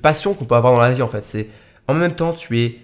passion 0.00 0.34
qu'on 0.34 0.44
peut 0.44 0.54
avoir 0.54 0.74
dans 0.74 0.80
la 0.80 0.92
vie 0.92 1.02
en 1.02 1.08
fait. 1.08 1.22
C'est 1.22 1.48
en 1.88 1.94
même 1.94 2.14
temps 2.14 2.32
tu 2.32 2.58
es 2.60 2.78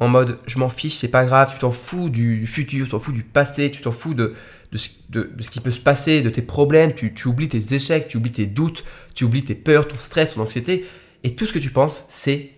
en 0.00 0.08
mode 0.08 0.38
je 0.46 0.58
m'en 0.58 0.68
fiche, 0.68 0.94
c'est 0.94 1.10
pas 1.10 1.24
grave, 1.24 1.52
tu 1.52 1.58
t'en 1.58 1.70
fous 1.70 2.08
du 2.08 2.46
futur, 2.46 2.84
tu 2.84 2.90
t'en 2.90 2.98
fous 2.98 3.12
du 3.12 3.24
passé, 3.24 3.70
tu 3.70 3.80
t'en 3.80 3.90
fous 3.90 4.14
de, 4.14 4.34
ce 4.74 5.50
qui 5.50 5.60
peut 5.60 5.70
se 5.70 5.80
passer, 5.80 6.22
de 6.22 6.30
tes 6.30 6.42
problèmes, 6.42 6.92
tu, 6.94 7.12
oublies 7.26 7.48
tes 7.48 7.74
échecs, 7.74 8.06
tu 8.06 8.16
oublies 8.16 8.32
tes 8.32 8.46
doutes, 8.46 8.84
tu 9.14 9.24
oublies 9.24 9.44
tes 9.44 9.54
peurs, 9.54 9.88
ton 9.88 9.98
stress, 9.98 10.34
ton 10.34 10.42
anxiété, 10.42 10.84
et 11.24 11.34
tout 11.34 11.46
ce 11.46 11.52
que 11.52 11.58
tu 11.58 11.70
penses, 11.70 12.04
c'est 12.08 12.50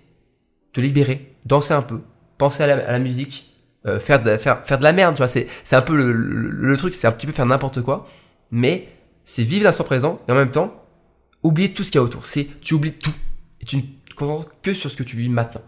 te 0.72 0.80
libérer, 0.80 1.34
danser 1.46 1.72
un 1.72 1.82
peu, 1.82 2.00
penser 2.36 2.62
à 2.62 2.92
la, 2.92 2.98
musique, 2.98 3.49
euh, 3.86 3.98
faire, 3.98 4.22
de, 4.22 4.36
faire, 4.36 4.64
faire 4.64 4.78
de 4.78 4.84
la 4.84 4.92
merde, 4.92 5.14
tu 5.14 5.18
vois, 5.18 5.28
c'est, 5.28 5.48
un 5.72 5.82
peu 5.82 5.96
le, 5.96 6.76
truc, 6.76 6.94
c'est 6.94 7.06
un 7.06 7.12
petit 7.12 7.26
peu 7.26 7.32
faire 7.32 7.46
n'importe 7.46 7.82
quoi, 7.82 8.06
mais 8.50 8.88
c'est 9.24 9.42
vivre 9.42 9.64
l'instant 9.64 9.84
présent, 9.84 10.20
et 10.28 10.32
en 10.32 10.34
même 10.34 10.50
temps, 10.50 10.84
oublier 11.42 11.72
tout 11.72 11.84
ce 11.84 11.90
qu'il 11.90 11.98
y 11.98 12.02
a 12.02 12.04
autour, 12.04 12.24
c'est, 12.24 12.46
tu 12.60 12.74
oublies 12.74 12.92
tout, 12.92 13.14
et 13.60 13.64
tu 13.64 13.76
ne 13.76 13.82
te 13.82 14.14
concentres 14.14 14.50
que 14.62 14.74
sur 14.74 14.90
ce 14.90 14.96
que 14.96 15.02
tu 15.02 15.16
vis 15.16 15.28
maintenant. 15.28 15.62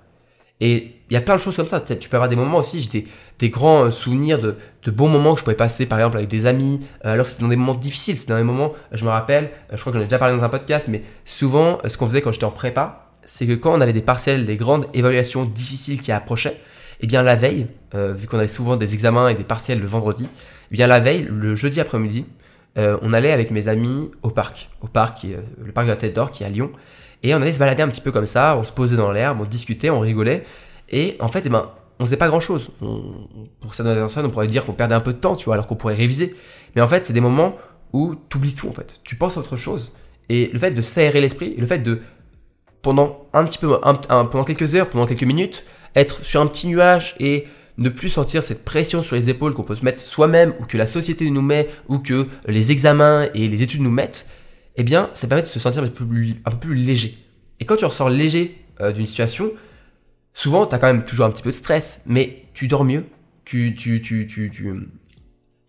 Et 0.60 1.02
il 1.10 1.14
y 1.14 1.16
a 1.16 1.20
plein 1.20 1.34
de 1.34 1.40
choses 1.40 1.56
comme 1.56 1.66
ça. 1.66 1.80
Tu 1.80 2.08
peux 2.08 2.16
avoir 2.16 2.28
des 2.28 2.36
moments 2.36 2.58
aussi, 2.58 2.80
j'ai 2.80 3.04
des, 3.40 3.50
grands 3.50 3.86
euh, 3.86 3.90
souvenirs 3.90 4.38
de, 4.38 4.56
bons 4.86 5.08
moments 5.08 5.34
que 5.34 5.40
je 5.40 5.44
pouvais 5.44 5.56
passer, 5.56 5.86
par 5.86 5.98
exemple, 5.98 6.18
avec 6.18 6.30
des 6.30 6.46
amis, 6.46 6.78
euh, 7.04 7.14
alors 7.14 7.26
que 7.26 7.32
c'était 7.32 7.42
dans 7.42 7.48
des 7.48 7.56
moments 7.56 7.74
difficiles. 7.74 8.16
C'était 8.16 8.32
dans 8.32 8.38
des 8.38 8.44
moments, 8.44 8.72
je 8.92 9.04
me 9.04 9.10
rappelle, 9.10 9.50
je 9.72 9.80
crois 9.80 9.92
que 9.92 9.98
j'en 9.98 10.04
ai 10.04 10.06
déjà 10.06 10.18
parlé 10.18 10.36
dans 10.36 10.44
un 10.44 10.48
podcast, 10.48 10.86
mais 10.88 11.02
souvent, 11.24 11.78
ce 11.84 11.98
qu'on 11.98 12.06
faisait 12.06 12.22
quand 12.22 12.30
j'étais 12.30 12.44
en 12.44 12.52
prépa, 12.52 13.10
c'est 13.24 13.46
que 13.46 13.54
quand 13.54 13.76
on 13.76 13.80
avait 13.80 13.92
des 13.92 14.02
partiels, 14.02 14.46
des 14.46 14.56
grandes 14.56 14.86
évaluations 14.94 15.44
difficiles 15.44 16.00
qui 16.00 16.12
approchaient, 16.12 16.60
eh 17.02 17.06
bien 17.06 17.22
la 17.22 17.36
veille, 17.36 17.66
vu 17.94 18.26
qu'on 18.26 18.38
avait 18.38 18.48
souvent 18.48 18.76
des 18.76 18.94
examens 18.94 19.28
et 19.28 19.34
des 19.34 19.44
partiels 19.44 19.80
le 19.80 19.86
vendredi, 19.86 20.28
eh 20.70 20.74
bien 20.74 20.86
la 20.86 21.00
veille, 21.00 21.28
le 21.30 21.54
jeudi 21.54 21.80
après-midi, 21.80 22.24
on 22.76 23.12
allait 23.12 23.32
avec 23.32 23.50
mes 23.50 23.68
amis 23.68 24.10
au 24.22 24.30
parc, 24.30 24.70
au 24.80 24.86
parc, 24.86 25.18
qui 25.18 25.34
le 25.62 25.72
parc 25.72 25.86
de 25.86 25.92
la 25.92 25.96
Tête 25.96 26.14
d'Or 26.14 26.30
qui 26.30 26.42
est 26.42 26.46
à 26.46 26.48
Lyon. 26.48 26.70
Et 27.22 27.34
on 27.34 27.42
allait 27.42 27.52
se 27.52 27.58
balader 27.58 27.82
un 27.82 27.88
petit 27.88 28.00
peu 28.00 28.10
comme 28.10 28.26
ça, 28.26 28.56
on 28.56 28.64
se 28.64 28.72
posait 28.72 28.96
dans 28.96 29.12
l'herbe, 29.12 29.40
on 29.40 29.44
discutait, 29.44 29.90
on 29.90 30.00
rigolait. 30.00 30.42
Et 30.90 31.16
en 31.20 31.28
fait, 31.28 31.42
eh 31.46 31.48
ben, 31.48 31.70
on 31.98 32.04
faisait 32.04 32.16
pas 32.16 32.28
grand 32.28 32.40
chose. 32.40 32.70
pour 33.60 33.74
certaines 33.74 33.94
personnes, 33.94 34.26
on 34.26 34.30
pourrait 34.30 34.48
dire 34.48 34.64
qu'on 34.64 34.72
perdait 34.72 34.94
un 34.94 35.00
peu 35.00 35.12
de 35.12 35.18
temps, 35.18 35.36
tu 35.36 35.44
vois, 35.44 35.54
alors 35.54 35.66
qu'on 35.66 35.76
pourrait 35.76 35.94
réviser. 35.94 36.34
Mais 36.74 36.82
en 36.82 36.88
fait, 36.88 37.06
c'est 37.06 37.12
des 37.12 37.20
moments 37.20 37.56
où 37.92 38.14
tu 38.28 38.38
oublies 38.38 38.54
tout, 38.54 38.68
en 38.68 38.72
fait. 38.72 39.00
Tu 39.04 39.16
penses 39.16 39.36
à 39.36 39.40
autre 39.40 39.56
chose. 39.56 39.92
Et 40.28 40.50
le 40.52 40.58
fait 40.58 40.72
de 40.72 40.82
s'aérer 40.82 41.20
l'esprit, 41.20 41.54
le 41.56 41.66
fait 41.66 41.78
de, 41.78 42.00
pendant 42.80 43.26
un 43.32 43.44
petit 43.44 43.58
peu, 43.58 43.78
pendant 43.80 44.44
quelques 44.44 44.74
heures, 44.74 44.88
pendant 44.88 45.06
quelques 45.06 45.24
minutes, 45.24 45.64
être 45.94 46.24
sur 46.24 46.40
un 46.40 46.46
petit 46.46 46.66
nuage 46.68 47.14
et 47.20 47.46
ne 47.78 47.88
plus 47.88 48.10
sentir 48.10 48.42
cette 48.42 48.64
pression 48.64 49.02
sur 49.02 49.16
les 49.16 49.30
épaules 49.30 49.54
qu'on 49.54 49.62
peut 49.62 49.74
se 49.74 49.84
mettre 49.84 50.00
soi-même, 50.00 50.54
ou 50.60 50.64
que 50.64 50.76
la 50.76 50.86
société 50.86 51.28
nous 51.30 51.42
met, 51.42 51.68
ou 51.88 51.98
que 51.98 52.28
les 52.46 52.70
examens 52.70 53.28
et 53.34 53.48
les 53.48 53.62
études 53.62 53.80
nous 53.80 53.90
mettent, 53.90 54.28
eh 54.76 54.82
bien, 54.82 55.10
ça 55.14 55.26
permet 55.26 55.42
de 55.42 55.46
se 55.46 55.58
sentir 55.58 55.82
un 55.82 55.88
peu 55.88 56.04
plus, 56.58 56.74
léger. 56.74 57.18
Et 57.60 57.64
quand 57.64 57.76
tu 57.76 57.84
ressors 57.84 58.10
léger 58.10 58.58
euh, 58.80 58.92
d'une 58.92 59.06
situation, 59.06 59.52
souvent, 60.32 60.66
tu 60.66 60.74
as 60.74 60.78
quand 60.78 60.86
même 60.86 61.04
toujours 61.04 61.26
un 61.26 61.30
petit 61.30 61.42
peu 61.42 61.50
de 61.50 61.54
stress, 61.54 62.02
mais 62.06 62.44
tu 62.54 62.68
dors 62.68 62.84
mieux, 62.84 63.04
tu, 63.44 63.74
tu, 63.74 64.00
tu, 64.00 64.26
tu, 64.26 64.50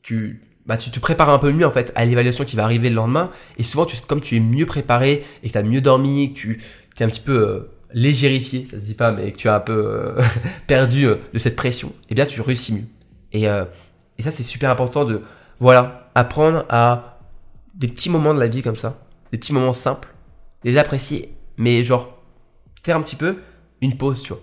tu, 0.01 0.41
bah, 0.65 0.77
tu 0.77 0.91
te 0.91 0.99
prépares 0.99 1.29
un 1.29 1.39
peu 1.39 1.51
mieux 1.51 1.65
en 1.65 1.71
fait 1.71 1.91
à 1.95 2.05
l'évaluation 2.05 2.45
qui 2.45 2.55
va 2.55 2.63
arriver 2.63 2.89
le 2.89 2.95
lendemain. 2.95 3.31
Et 3.57 3.63
souvent, 3.63 3.85
tu, 3.85 3.97
comme 4.07 4.21
tu 4.21 4.37
es 4.37 4.39
mieux 4.39 4.65
préparé 4.65 5.23
et 5.43 5.47
que 5.47 5.53
tu 5.53 5.57
as 5.57 5.63
mieux 5.63 5.81
dormi, 5.81 6.33
que 6.33 6.39
tu 6.39 6.59
es 6.99 7.03
un 7.03 7.09
petit 7.09 7.19
peu 7.19 7.37
euh, 7.37 7.59
légérifié, 7.93 8.65
ça 8.65 8.79
se 8.79 8.85
dit 8.85 8.95
pas, 8.95 9.11
mais 9.11 9.31
que 9.31 9.37
tu 9.37 9.49
as 9.49 9.55
un 9.55 9.59
peu 9.59 9.85
euh, 10.17 10.21
perdu 10.67 11.05
de 11.05 11.37
cette 11.37 11.55
pression, 11.55 11.93
eh 12.09 12.15
bien, 12.15 12.25
tu 12.25 12.41
réussis 12.41 12.73
mieux. 12.73 12.85
Et, 13.31 13.45
et 13.45 14.21
ça, 14.21 14.29
c'est 14.29 14.43
super 14.43 14.69
important 14.69 15.05
de, 15.05 15.21
voilà, 15.59 16.11
apprendre 16.13 16.65
à 16.69 17.19
des 17.73 17.87
petits 17.87 18.09
moments 18.09 18.33
de 18.33 18.39
la 18.39 18.47
vie 18.47 18.61
comme 18.61 18.75
ça, 18.75 18.99
des 19.31 19.37
petits 19.37 19.53
moments 19.53 19.73
simples, 19.73 20.13
les 20.63 20.77
apprécier, 20.77 21.33
mais 21.57 21.83
genre, 21.83 22.21
faire 22.83 22.97
un 22.97 23.01
petit 23.01 23.15
peu 23.15 23.37
une 23.81 23.97
pause, 23.97 24.21
tu 24.21 24.33
vois. 24.33 24.41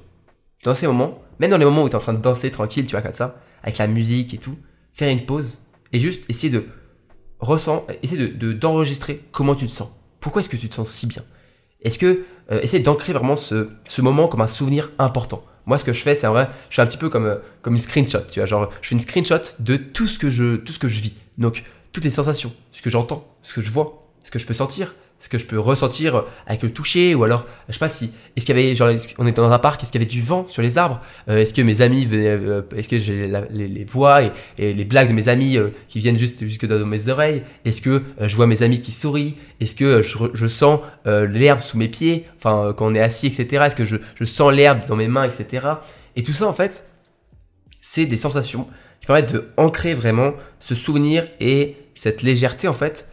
Dans 0.64 0.74
ces 0.74 0.86
moments, 0.86 1.22
même 1.38 1.50
dans 1.50 1.58
les 1.58 1.64
moments 1.64 1.82
où 1.82 1.88
tu 1.88 1.92
es 1.92 1.96
en 1.96 2.00
train 2.00 2.12
de 2.12 2.20
danser 2.20 2.50
tranquille, 2.50 2.84
tu 2.84 2.92
vois, 2.92 3.02
comme 3.02 3.14
ça, 3.14 3.40
avec 3.62 3.78
la 3.78 3.86
musique 3.86 4.34
et 4.34 4.38
tout, 4.38 4.58
faire 4.92 5.08
une 5.08 5.24
pause 5.24 5.62
et 5.92 5.98
juste 5.98 6.28
essayer 6.28 6.50
de 6.50 6.66
ressent, 7.38 7.86
essayer 8.02 8.28
de, 8.28 8.52
d'enregistrer 8.52 9.22
comment 9.32 9.54
tu 9.54 9.66
te 9.66 9.72
sens. 9.72 9.88
Pourquoi 10.20 10.40
est-ce 10.40 10.50
que 10.50 10.56
tu 10.56 10.68
te 10.68 10.74
sens 10.74 10.90
si 10.90 11.06
bien? 11.06 11.22
Est-ce 11.82 11.98
que 11.98 12.24
euh, 12.50 12.60
essayer 12.60 12.82
d'ancrer 12.82 13.12
vraiment 13.12 13.36
ce, 13.36 13.68
ce 13.86 14.02
moment 14.02 14.28
comme 14.28 14.40
un 14.40 14.46
souvenir 14.46 14.90
important 14.98 15.44
moi, 15.66 15.78
ce 15.78 15.84
que 15.84 15.92
je 15.92 16.02
fais, 16.02 16.14
c'est 16.14 16.26
en 16.26 16.32
vrai, 16.32 16.48
je 16.68 16.74
suis 16.74 16.82
un 16.82 16.86
petit 16.86 16.96
peu 16.96 17.08
comme, 17.08 17.26
euh, 17.26 17.36
comme 17.62 17.74
une 17.74 17.80
screenshot, 17.80 18.22
tu 18.30 18.40
vois, 18.40 18.46
genre, 18.46 18.70
je 18.82 18.88
fais 18.88 18.94
une 18.94 19.00
screenshot 19.00 19.40
de 19.58 19.76
tout 19.76 20.08
ce 20.08 20.18
que 20.18 20.30
je, 20.30 20.56
tout 20.56 20.72
ce 20.72 20.78
que 20.78 20.88
je 20.88 21.00
vis. 21.00 21.14
Donc, 21.38 21.64
toutes 21.92 22.04
les 22.04 22.10
sensations, 22.10 22.52
ce 22.72 22.82
que 22.82 22.90
j'entends, 22.90 23.24
ce 23.42 23.54
que 23.54 23.60
je 23.60 23.70
vois, 23.70 24.08
ce 24.24 24.30
que 24.30 24.38
je 24.38 24.46
peux 24.46 24.54
sentir, 24.54 24.94
ce 25.20 25.28
que 25.28 25.36
je 25.36 25.44
peux 25.44 25.60
ressentir 25.60 26.24
avec 26.46 26.62
le 26.62 26.70
toucher, 26.70 27.14
ou 27.14 27.24
alors, 27.24 27.46
je 27.68 27.74
sais 27.74 27.78
pas 27.78 27.90
si, 27.90 28.12
est-ce 28.36 28.46
qu'il 28.46 28.56
y 28.56 28.58
avait, 28.58 28.74
genre, 28.74 28.90
on 29.18 29.26
était 29.26 29.42
dans 29.42 29.52
un 29.52 29.58
parc, 29.58 29.82
est-ce 29.82 29.92
qu'il 29.92 30.00
y 30.00 30.04
avait 30.04 30.10
du 30.10 30.22
vent 30.22 30.46
sur 30.48 30.62
les 30.62 30.78
arbres, 30.78 31.02
euh, 31.28 31.38
est-ce 31.38 31.52
que 31.52 31.60
mes 31.60 31.82
amis, 31.82 32.08
euh, 32.10 32.62
est-ce 32.74 32.88
que 32.88 32.96
j'ai 32.96 33.30
les, 33.50 33.84
voix 33.84 34.22
et, 34.22 34.32
les 34.58 34.84
blagues 34.84 35.08
de 35.08 35.12
mes 35.12 35.28
amis 35.28 35.58
euh, 35.58 35.68
qui 35.88 35.98
viennent 35.98 36.16
juste 36.16 36.40
jusque 36.40 36.66
dans 36.66 36.86
mes 36.86 37.08
oreilles, 37.08 37.42
est-ce 37.66 37.82
que 37.82 38.02
je 38.18 38.34
vois 38.34 38.46
mes 38.46 38.62
amis 38.62 38.80
qui 38.80 38.92
sourient, 38.92 39.36
est-ce 39.60 39.76
que 39.76 40.00
je, 40.00 40.46
sens 40.46 40.80
l'herbe 41.04 41.60
sous 41.60 41.76
mes 41.76 41.88
pieds, 41.88 42.24
enfin, 42.38 42.74
quand 42.74 42.90
on 42.90 42.94
est 42.94 43.02
assis, 43.02 43.26
etc., 43.26 43.64
est-ce 43.66 43.76
que 43.76 43.84
je, 43.84 43.96
je 44.14 44.24
sens 44.24 44.52
l'herbe 44.52 44.86
dans 44.88 44.96
mes 44.96 45.08
mains, 45.08 45.24
etc. 45.24 45.66
Et 46.16 46.22
tout 46.22 46.32
ça, 46.32 46.48
en 46.48 46.54
fait, 46.54 46.86
c'est 47.82 48.06
des 48.06 48.16
sensations 48.16 48.66
qui 49.00 49.06
permettent 49.06 49.34
de 49.34 49.48
ancrer 49.58 49.92
vraiment 49.92 50.32
ce 50.60 50.74
souvenir 50.74 51.26
et 51.40 51.76
cette 51.94 52.22
légèreté 52.22 52.68
en 52.68 52.74
fait 52.74 53.06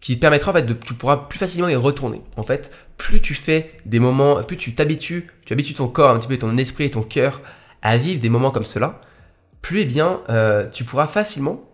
qui 0.00 0.16
permettra 0.16 0.50
en 0.50 0.54
fait 0.54 0.62
de 0.62 0.72
tu 0.72 0.94
pourras 0.94 1.16
plus 1.16 1.38
facilement 1.38 1.68
y 1.68 1.76
retourner. 1.76 2.22
En 2.36 2.42
fait 2.42 2.72
plus 2.96 3.20
tu 3.20 3.34
fais 3.34 3.72
des 3.86 3.98
moments 3.98 4.42
plus 4.42 4.56
tu 4.56 4.74
t'habitues 4.74 5.28
tu 5.44 5.52
habitues 5.52 5.74
ton 5.74 5.88
corps 5.88 6.10
un 6.10 6.18
petit 6.18 6.28
peu 6.28 6.38
ton 6.38 6.56
esprit 6.56 6.84
et 6.84 6.90
ton 6.90 7.02
cœur 7.02 7.40
à 7.82 7.96
vivre 7.96 8.20
des 8.20 8.28
moments 8.28 8.50
comme 8.50 8.64
cela 8.64 9.00
plus 9.62 9.80
eh 9.80 9.84
bien 9.84 10.20
euh, 10.30 10.68
tu 10.70 10.84
pourras 10.84 11.06
facilement 11.06 11.64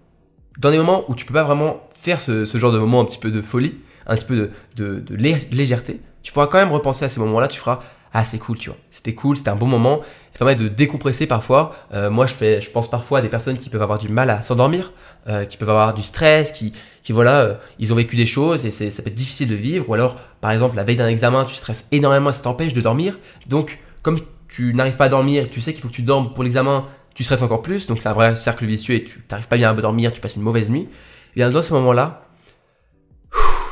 dans 0.58 0.70
des 0.70 0.78
moments 0.78 1.04
où 1.08 1.14
tu 1.14 1.24
peux 1.24 1.34
pas 1.34 1.44
vraiment 1.44 1.88
faire 1.94 2.20
ce, 2.20 2.44
genre 2.44 2.72
de 2.72 2.78
moment 2.78 3.00
un 3.00 3.04
petit 3.04 3.18
peu 3.18 3.30
de 3.30 3.42
folie 3.42 3.76
un 4.06 4.16
petit 4.16 4.26
peu 4.26 4.50
de, 4.76 5.00
de 5.00 5.14
légèreté 5.50 6.00
tu 6.22 6.32
pourras 6.32 6.46
quand 6.46 6.58
même 6.58 6.72
repenser 6.72 7.04
à 7.04 7.08
ces 7.08 7.20
moments 7.20 7.40
là 7.40 7.48
tu 7.48 7.58
feras 7.58 7.80
ah 8.12 8.24
c'est 8.24 8.38
cool, 8.38 8.58
tu 8.58 8.70
vois, 8.70 8.78
c'était 8.90 9.14
cool, 9.14 9.36
c'était 9.36 9.50
un 9.50 9.56
bon 9.56 9.66
moment. 9.66 10.00
Ça 10.32 10.38
permet 10.38 10.54
de 10.54 10.68
décompresser 10.68 11.26
parfois. 11.26 11.74
Euh, 11.94 12.10
moi, 12.10 12.26
je 12.26 12.34
fais, 12.34 12.60
je 12.60 12.70
pense 12.70 12.90
parfois 12.90 13.20
à 13.20 13.22
des 13.22 13.28
personnes 13.28 13.58
qui 13.58 13.70
peuvent 13.70 13.82
avoir 13.82 13.98
du 13.98 14.08
mal 14.08 14.30
à 14.30 14.42
s'endormir, 14.42 14.92
euh, 15.28 15.44
qui 15.44 15.56
peuvent 15.56 15.70
avoir 15.70 15.94
du 15.94 16.02
stress, 16.02 16.52
qui, 16.52 16.72
qui 17.02 17.12
voilà, 17.12 17.40
euh, 17.40 17.54
ils 17.78 17.92
ont 17.92 17.96
vécu 17.96 18.16
des 18.16 18.26
choses 18.26 18.66
et 18.66 18.70
c'est, 18.70 18.90
ça 18.90 19.02
peut 19.02 19.08
être 19.08 19.14
difficile 19.14 19.48
de 19.48 19.54
vivre. 19.54 19.88
Ou 19.88 19.94
alors, 19.94 20.16
par 20.40 20.50
exemple, 20.50 20.76
la 20.76 20.84
veille 20.84 20.96
d'un 20.96 21.08
examen, 21.08 21.44
tu 21.44 21.54
stresses 21.54 21.86
énormément 21.90 22.32
ça 22.32 22.42
t'empêche 22.42 22.74
de 22.74 22.80
dormir. 22.80 23.18
Donc, 23.46 23.78
comme 24.02 24.18
tu 24.48 24.74
n'arrives 24.74 24.96
pas 24.96 25.06
à 25.06 25.08
dormir, 25.08 25.48
tu 25.50 25.60
sais 25.60 25.72
qu'il 25.72 25.82
faut 25.82 25.88
que 25.88 25.94
tu 25.94 26.02
dormes 26.02 26.34
pour 26.34 26.44
l'examen, 26.44 26.86
tu 27.14 27.24
stresses 27.24 27.42
encore 27.42 27.62
plus, 27.62 27.86
donc 27.86 28.02
c'est 28.02 28.08
un 28.08 28.12
vrai 28.12 28.36
cercle 28.36 28.66
vicieux 28.66 28.94
et 28.94 29.04
tu 29.04 29.24
n'arrives 29.30 29.48
pas 29.48 29.56
bien 29.56 29.70
à 29.70 29.74
dormir, 29.74 30.12
tu 30.12 30.20
passes 30.20 30.36
une 30.36 30.42
mauvaise 30.42 30.68
nuit. 30.68 30.88
Et 31.34 31.40
bien 31.40 31.50
dans 31.50 31.62
ce 31.62 31.72
moment-là, 31.72 32.26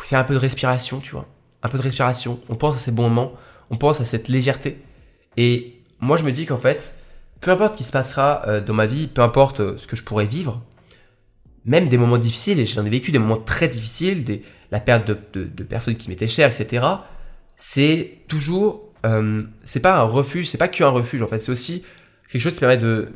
fais 0.04 0.16
un 0.16 0.24
peu 0.24 0.34
de 0.34 0.38
respiration, 0.38 1.00
tu 1.00 1.12
vois. 1.12 1.26
Un 1.62 1.68
peu 1.68 1.78
de 1.78 1.82
respiration. 1.82 2.40
On 2.48 2.54
pense 2.54 2.76
à 2.76 2.78
ces 2.78 2.90
bons 2.90 3.04
moments, 3.08 3.32
on 3.74 3.76
pense 3.76 4.00
à 4.00 4.04
cette 4.04 4.28
légèreté. 4.28 4.78
Et 5.36 5.80
moi, 5.98 6.16
je 6.16 6.24
me 6.24 6.30
dis 6.30 6.46
qu'en 6.46 6.56
fait, 6.56 6.96
peu 7.40 7.50
importe 7.50 7.72
ce 7.72 7.78
qui 7.78 7.84
se 7.84 7.90
passera 7.90 8.42
euh, 8.46 8.60
dans 8.60 8.72
ma 8.72 8.86
vie, 8.86 9.08
peu 9.08 9.20
importe 9.20 9.58
euh, 9.60 9.76
ce 9.76 9.88
que 9.88 9.96
je 9.96 10.04
pourrais 10.04 10.26
vivre, 10.26 10.62
même 11.64 11.88
des 11.88 11.98
moments 11.98 12.18
difficiles, 12.18 12.60
et 12.60 12.66
j'en 12.66 12.84
ai 12.84 12.88
vécu 12.88 13.10
des 13.10 13.18
moments 13.18 13.36
très 13.36 13.66
difficiles, 13.66 14.42
la 14.70 14.78
perte 14.78 15.08
de, 15.08 15.64
personnes 15.64 15.96
qui 15.96 16.08
m'étaient 16.08 16.28
chères, 16.28 16.52
etc. 16.56 16.86
C'est 17.56 18.18
toujours, 18.28 18.92
euh, 19.06 19.42
c'est 19.64 19.80
pas 19.80 19.98
un 19.98 20.04
refuge, 20.04 20.46
c'est 20.46 20.58
pas 20.58 20.68
qu'un 20.68 20.88
refuge 20.88 21.22
en 21.22 21.26
fait, 21.26 21.40
c'est 21.40 21.50
aussi 21.50 21.84
quelque 22.30 22.42
chose 22.42 22.54
qui 22.54 22.60
permet 22.60 22.76
de, 22.76 23.08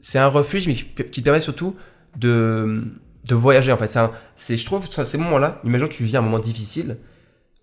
c'est 0.00 0.18
un 0.18 0.28
refuge 0.28 0.66
mais 0.66 0.74
qui, 0.74 1.20
permet 1.22 1.40
surtout 1.40 1.76
de, 2.16 2.82
de 3.26 3.34
voyager 3.36 3.70
en 3.70 3.76
fait. 3.76 3.96
C'est, 4.34 4.56
je 4.56 4.64
trouve, 4.64 4.88
ces 4.90 5.18
moments-là, 5.18 5.60
imagine 5.64 5.88
que 5.88 5.94
tu 5.94 6.02
vis 6.02 6.16
un 6.16 6.22
moment 6.22 6.40
difficile, 6.40 6.96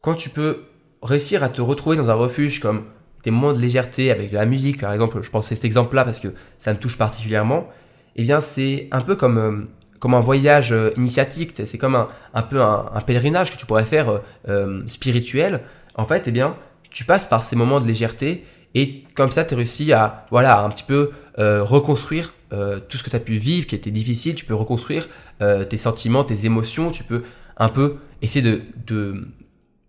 quand 0.02 0.14
tu 0.14 0.30
peux 0.30 0.62
réussir 1.02 1.44
à 1.44 1.50
te 1.50 1.62
retrouver 1.62 1.98
dans 1.98 2.10
un 2.10 2.16
refuge 2.16 2.60
comme 2.60 2.84
des 3.24 3.32
moments 3.32 3.54
de 3.54 3.60
légèreté 3.60 4.12
avec 4.12 4.32
de 4.32 4.36
la 4.36 4.46
musique, 4.46 4.80
par 4.80 4.94
exemple, 4.94 5.22
je 5.22 5.30
pense 5.30 5.52
à 5.52 5.56
cet 5.56 5.66
exemple-là 5.66 6.06
parce 6.06 6.20
que 6.20 6.30
ça 6.60 6.74
me 6.74 6.80
touche 6.80 6.98
particulièrement, 6.98 7.68
eh 8.16 8.24
bien 8.24 8.42
c'est 8.42 8.88
un 8.92 9.02
peu 9.02 9.16
comme, 9.16 9.38
euh, 9.38 9.68
comme 10.00 10.14
un 10.14 10.20
voyage 10.20 10.72
euh, 10.72 10.92
initiatique, 10.98 11.52
c'est 11.54 11.78
comme 11.78 11.96
un, 11.96 12.10
un 12.34 12.42
peu 12.42 12.62
un, 12.62 13.02
pèlerinage 13.06 13.52
que 13.52 13.58
tu 13.58 13.66
pourrais 13.66 13.86
faire 13.86 14.22
euh, 14.48 14.84
spirituel. 14.88 15.62
En 15.96 16.06
fait, 16.06 16.24
eh 16.28 16.32
bien, 16.32 16.56
tu 16.90 17.04
passes 17.04 17.28
par 17.28 17.44
ces 17.44 17.56
moments 17.56 17.80
de 17.80 17.88
légèreté 17.88 18.46
et 18.76 19.04
comme 19.16 19.32
ça, 19.32 19.44
tu 19.44 19.56
réussi 19.56 19.92
à 19.94 20.26
voilà, 20.32 20.62
un 20.62 20.70
petit 20.70 20.84
peu 20.84 21.12
reconstruire 21.38 22.34
tout 22.50 22.98
ce 22.98 23.04
que 23.04 23.10
tu 23.10 23.16
as 23.16 23.20
pu 23.20 23.34
vivre 23.34 23.68
qui 23.68 23.76
était 23.76 23.92
difficile, 23.92 24.36
tu 24.36 24.46
peux 24.46 24.56
reconstruire 24.56 25.08
tes 25.40 25.78
sentiments, 25.78 26.24
tes 26.24 26.46
émotions, 26.46 26.92
tu 26.92 27.04
peux 27.04 27.24
un 27.58 27.70
peu 27.70 27.98
essayer 28.22 28.62
de 28.86 29.28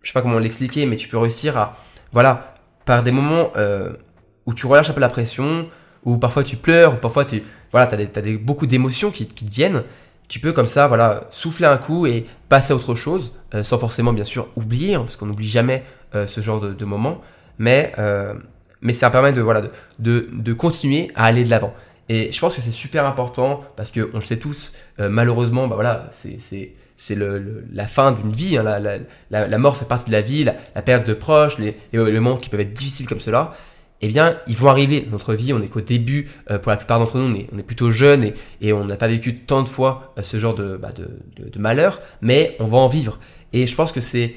je 0.01 0.09
sais 0.09 0.13
pas 0.13 0.21
comment 0.21 0.39
l'expliquer, 0.39 0.85
mais 0.85 0.95
tu 0.95 1.07
peux 1.07 1.17
réussir 1.17 1.57
à 1.57 1.77
voilà, 2.11 2.55
par 2.85 3.03
des 3.03 3.11
moments 3.11 3.51
euh, 3.55 3.93
où 4.45 4.53
tu 4.53 4.65
relâches 4.65 4.89
un 4.89 4.93
peu 4.93 5.01
la 5.01 5.09
pression, 5.09 5.67
où 6.03 6.17
parfois 6.17 6.43
tu 6.43 6.55
pleures, 6.55 6.93
ou 6.93 6.97
parfois 6.97 7.25
tu 7.25 7.43
voilà, 7.71 7.87
as, 7.87 7.95
des, 7.95 8.09
as 8.15 8.21
des, 8.21 8.37
beaucoup 8.37 8.65
d'émotions 8.65 9.11
qui, 9.11 9.27
qui 9.27 9.45
te 9.45 9.53
viennent, 9.53 9.83
tu 10.27 10.39
peux 10.39 10.53
comme 10.53 10.67
ça 10.67 10.87
voilà, 10.87 11.27
souffler 11.29 11.67
un 11.67 11.77
coup 11.77 12.05
et 12.07 12.25
passer 12.47 12.73
à 12.73 12.75
autre 12.75 12.95
chose, 12.95 13.35
euh, 13.53 13.63
sans 13.63 13.77
forcément 13.77 14.13
bien 14.13 14.23
sûr 14.23 14.47
oublier, 14.55 14.95
hein, 14.95 15.01
parce 15.01 15.15
qu'on 15.15 15.25
n'oublie 15.25 15.47
jamais 15.47 15.83
euh, 16.15 16.27
ce 16.27 16.41
genre 16.41 16.59
de, 16.59 16.73
de 16.73 16.85
moments, 16.85 17.21
mais, 17.57 17.93
mais 18.81 18.93
ça 18.93 19.09
permet 19.09 19.33
de, 19.33 19.41
voilà, 19.41 19.61
de, 19.61 19.69
de, 19.99 20.29
de 20.31 20.53
continuer 20.53 21.09
à 21.13 21.25
aller 21.25 21.43
de 21.43 21.49
l'avant. 21.49 21.73
Et 22.07 22.31
je 22.31 22.39
pense 22.39 22.55
que 22.55 22.61
c'est 22.61 22.71
super 22.71 23.05
important 23.05 23.61
parce 23.75 23.91
que 23.91 24.09
on 24.13 24.19
le 24.19 24.23
sait 24.23 24.37
tous, 24.37 24.73
malheureusement, 24.97 25.67
bah 25.67 25.75
voilà, 25.75 26.09
c'est 26.11 26.71
c'est 26.99 27.15
le, 27.15 27.63
la 27.71 27.87
fin 27.87 28.11
d'une 28.11 28.33
vie. 28.33 28.57
Hein, 28.57 28.63
la, 28.63 28.79
la, 28.79 29.47
la, 29.47 29.57
mort 29.57 29.77
fait 29.77 29.85
partie 29.85 30.07
de 30.07 30.11
la 30.11 30.19
vie, 30.19 30.43
la, 30.43 30.81
perte 30.81 31.07
de 31.07 31.13
proches, 31.13 31.57
les, 31.57 31.77
les, 31.93 32.19
moments 32.19 32.35
qui 32.35 32.49
peuvent 32.49 32.59
être 32.59 32.73
difficiles 32.73 33.07
comme 33.07 33.21
cela. 33.21 33.55
Eh 34.01 34.09
bien, 34.09 34.37
ils 34.47 34.55
vont 34.55 34.67
arriver 34.67 35.01
dans 35.01 35.11
notre 35.11 35.33
vie. 35.33 35.53
On 35.53 35.61
est 35.61 35.69
qu'au 35.69 35.79
début, 35.79 36.29
euh, 36.51 36.59
pour 36.59 36.71
la 36.71 36.77
plupart 36.77 36.99
d'entre 36.99 37.17
nous, 37.17 37.33
on 37.33 37.35
est, 37.35 37.47
on 37.53 37.57
est, 37.57 37.63
plutôt 37.63 37.89
jeune 37.89 38.23
et, 38.23 38.33
et 38.59 38.73
on 38.73 38.83
n'a 38.83 38.97
pas 38.97 39.07
vécu 39.07 39.37
tant 39.37 39.63
de 39.63 39.69
fois 39.69 40.13
euh, 40.17 40.23
ce 40.23 40.37
genre 40.39 40.55
de, 40.55 40.75
bah, 40.75 40.89
de, 40.93 41.09
de, 41.49 41.59
malheur, 41.59 42.01
mais 42.21 42.57
on 42.59 42.65
va 42.65 42.77
en 42.77 42.87
vivre. 42.87 43.17
Et 43.53 43.65
je 43.65 43.75
pense 43.75 43.93
que 43.93 44.01
c'est 44.01 44.35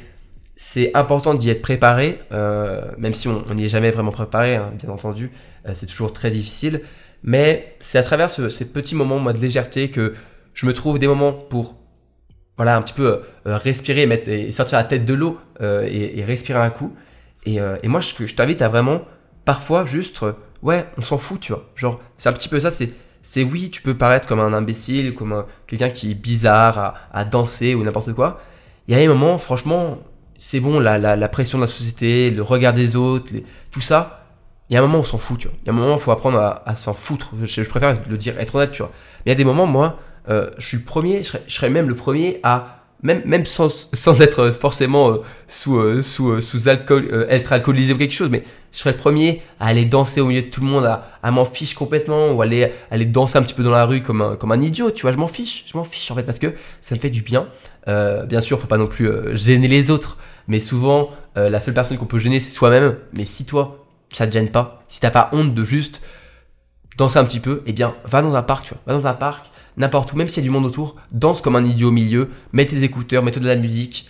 c'est 0.54 0.94
important 0.94 1.34
d'y 1.34 1.50
être 1.50 1.62
préparé, 1.62 2.20
euh, 2.30 2.92
même 2.96 3.14
si 3.14 3.26
on 3.26 3.42
n'y 3.54 3.64
est 3.64 3.68
jamais 3.68 3.90
vraiment 3.90 4.12
préparé, 4.12 4.54
hein, 4.54 4.72
bien 4.78 4.90
entendu. 4.90 5.32
C'est 5.74 5.86
toujours 5.86 6.12
très 6.12 6.30
difficile. 6.30 6.82
Mais 7.24 7.74
c'est 7.80 7.98
à 7.98 8.04
travers 8.04 8.30
ce, 8.30 8.48
ces 8.48 8.66
petits 8.66 8.94
moments 8.94 9.20
de 9.32 9.38
légèreté 9.38 9.90
que 9.90 10.14
je 10.54 10.66
me 10.66 10.72
trouve 10.72 11.00
des 11.00 11.08
moments 11.08 11.32
pour 11.32 11.81
voilà, 12.62 12.76
un 12.76 12.82
petit 12.82 12.92
peu 12.92 13.22
euh, 13.48 13.56
respirer, 13.56 14.06
mettre, 14.06 14.28
et 14.28 14.52
sortir 14.52 14.78
la 14.78 14.84
tête 14.84 15.04
de 15.04 15.14
l'eau 15.14 15.36
euh, 15.60 15.84
et, 15.90 16.22
respirer 16.24 16.60
un 16.60 16.70
coup. 16.70 16.94
Et, 17.44 17.60
euh, 17.60 17.76
moi, 17.82 17.98
je, 17.98 18.34
t'invite 18.36 18.62
à 18.62 18.68
vraiment, 18.68 19.02
parfois, 19.44 19.84
juste, 19.84 20.24
ouais, 20.62 20.86
on 20.96 21.02
s'en 21.02 21.18
fout, 21.18 21.40
tu 21.40 21.52
vois. 21.52 21.68
Genre, 21.74 22.00
c'est 22.18 22.28
un 22.28 22.32
petit 22.32 22.48
peu 22.48 22.60
ça, 22.60 22.70
c'est, 22.70 22.90
c'est 23.20 23.42
oui, 23.42 23.70
tu 23.70 23.82
peux 23.82 23.96
paraître 23.96 24.28
comme 24.28 24.38
un 24.38 24.52
imbécile, 24.52 25.12
comme 25.16 25.44
quelqu'un 25.66 25.90
qui 25.90 26.12
est 26.12 26.14
bizarre 26.14 27.08
à, 27.12 27.24
danser 27.24 27.74
ou 27.74 27.82
n'importe 27.82 28.12
quoi. 28.12 28.36
Il 28.86 28.94
y 28.94 28.96
a 28.96 29.00
des 29.00 29.08
moments, 29.08 29.38
franchement, 29.38 29.98
c'est 30.38 30.60
bon, 30.60 30.78
la, 30.78 30.98
la, 30.98 31.16
la, 31.16 31.28
pression 31.28 31.58
de 31.58 31.64
la 31.64 31.68
société, 31.68 32.30
le 32.30 32.42
regard 32.42 32.74
des 32.74 32.94
autres, 32.94 33.32
tout 33.72 33.80
ça, 33.80 34.28
il 34.70 34.74
y 34.74 34.76
a 34.76 34.78
un 34.78 34.82
moment 34.82 35.00
on 35.00 35.04
s'en 35.04 35.18
fout, 35.18 35.36
tu 35.36 35.48
vois. 35.48 35.56
Il 35.64 35.66
y 35.66 35.70
a 35.70 35.72
un 35.72 35.76
moment 35.76 35.94
il 35.94 36.00
faut 36.00 36.12
apprendre 36.12 36.38
à, 36.38 36.62
à 36.64 36.76
s'en 36.76 36.94
foutre. 36.94 37.32
Je, 37.42 37.46
je, 37.46 37.68
préfère 37.68 37.96
le 38.08 38.16
dire, 38.16 38.38
être 38.38 38.54
honnête, 38.54 38.70
tu 38.70 38.82
vois. 38.82 38.92
Mais 39.26 39.32
il 39.32 39.34
y 39.34 39.34
a 39.34 39.36
des 39.36 39.44
moments, 39.44 39.66
moi, 39.66 39.98
euh, 40.28 40.50
je 40.58 40.66
suis 40.66 40.78
premier, 40.78 41.22
je 41.22 41.32
serais, 41.48 41.70
même 41.70 41.88
le 41.88 41.94
premier 41.94 42.40
à 42.42 42.78
même, 43.04 43.22
même 43.24 43.44
sans, 43.44 43.88
sans 43.92 44.22
être 44.22 44.52
forcément 44.52 45.10
euh, 45.10 45.18
sous, 45.48 45.76
euh, 45.76 46.02
sous, 46.02 46.40
sous 46.40 46.68
alcool, 46.68 47.26
être 47.28 47.52
alcoolisé 47.52 47.92
ou 47.94 47.98
quelque 47.98 48.14
chose, 48.14 48.30
mais 48.30 48.44
je 48.70 48.78
serais 48.78 48.92
le 48.92 48.96
premier 48.96 49.42
à 49.58 49.66
aller 49.66 49.84
danser 49.84 50.20
au 50.20 50.26
milieu 50.26 50.42
de 50.42 50.46
tout 50.46 50.60
le 50.60 50.68
monde, 50.68 50.86
à, 50.86 51.10
à 51.20 51.32
m'en 51.32 51.44
fiche 51.44 51.74
complètement, 51.74 52.30
ou 52.30 52.42
aller, 52.42 52.70
aller 52.92 53.04
danser 53.04 53.38
un 53.38 53.42
petit 53.42 53.54
peu 53.54 53.64
dans 53.64 53.72
la 53.72 53.86
rue 53.86 54.02
comme 54.02 54.22
un, 54.22 54.36
comme 54.36 54.52
un 54.52 54.60
idiot, 54.60 54.92
tu 54.92 55.02
vois, 55.02 55.10
je 55.10 55.16
m'en 55.16 55.26
fiche, 55.26 55.64
je 55.66 55.76
m'en 55.76 55.82
fiche 55.82 56.12
en 56.12 56.14
fait, 56.14 56.22
parce 56.22 56.38
que 56.38 56.54
ça 56.80 56.94
me 56.94 57.00
fait 57.00 57.10
du 57.10 57.22
bien. 57.22 57.48
bien 57.86 58.40
sûr, 58.40 58.60
faut 58.60 58.68
pas 58.68 58.78
non 58.78 58.86
plus 58.86 59.36
gêner 59.36 59.66
les 59.66 59.90
autres, 59.90 60.16
mais 60.46 60.60
souvent, 60.60 61.10
la 61.34 61.58
seule 61.58 61.74
personne 61.74 61.98
qu'on 61.98 62.06
peut 62.06 62.20
gêner, 62.20 62.38
c'est 62.38 62.50
soi-même, 62.50 62.96
mais 63.14 63.24
si 63.24 63.44
toi, 63.44 63.84
ça 64.12 64.28
te 64.28 64.32
gêne 64.32 64.50
pas, 64.50 64.84
si 64.88 65.00
t'as 65.00 65.10
pas 65.10 65.28
honte 65.32 65.54
de 65.54 65.64
juste 65.64 66.02
danser 67.02 67.18
un 67.18 67.24
petit 67.24 67.40
peu, 67.40 67.62
eh 67.66 67.72
bien, 67.72 67.94
va 68.04 68.22
dans 68.22 68.34
un 68.34 68.42
parc, 68.42 68.66
tu 68.66 68.74
vois, 68.74 68.82
va 68.86 69.00
dans 69.00 69.06
un 69.08 69.14
parc, 69.14 69.50
n'importe 69.76 70.12
où, 70.12 70.16
même 70.16 70.28
s'il 70.28 70.42
y 70.42 70.46
a 70.46 70.48
du 70.48 70.50
monde 70.50 70.64
autour, 70.64 70.96
danse 71.10 71.40
comme 71.40 71.56
un 71.56 71.64
idiot 71.64 71.88
au 71.88 71.92
milieu, 71.92 72.30
mets 72.52 72.66
tes 72.66 72.82
écouteurs, 72.84 73.22
mets-toi 73.22 73.42
de 73.42 73.48
la 73.48 73.56
musique, 73.56 74.08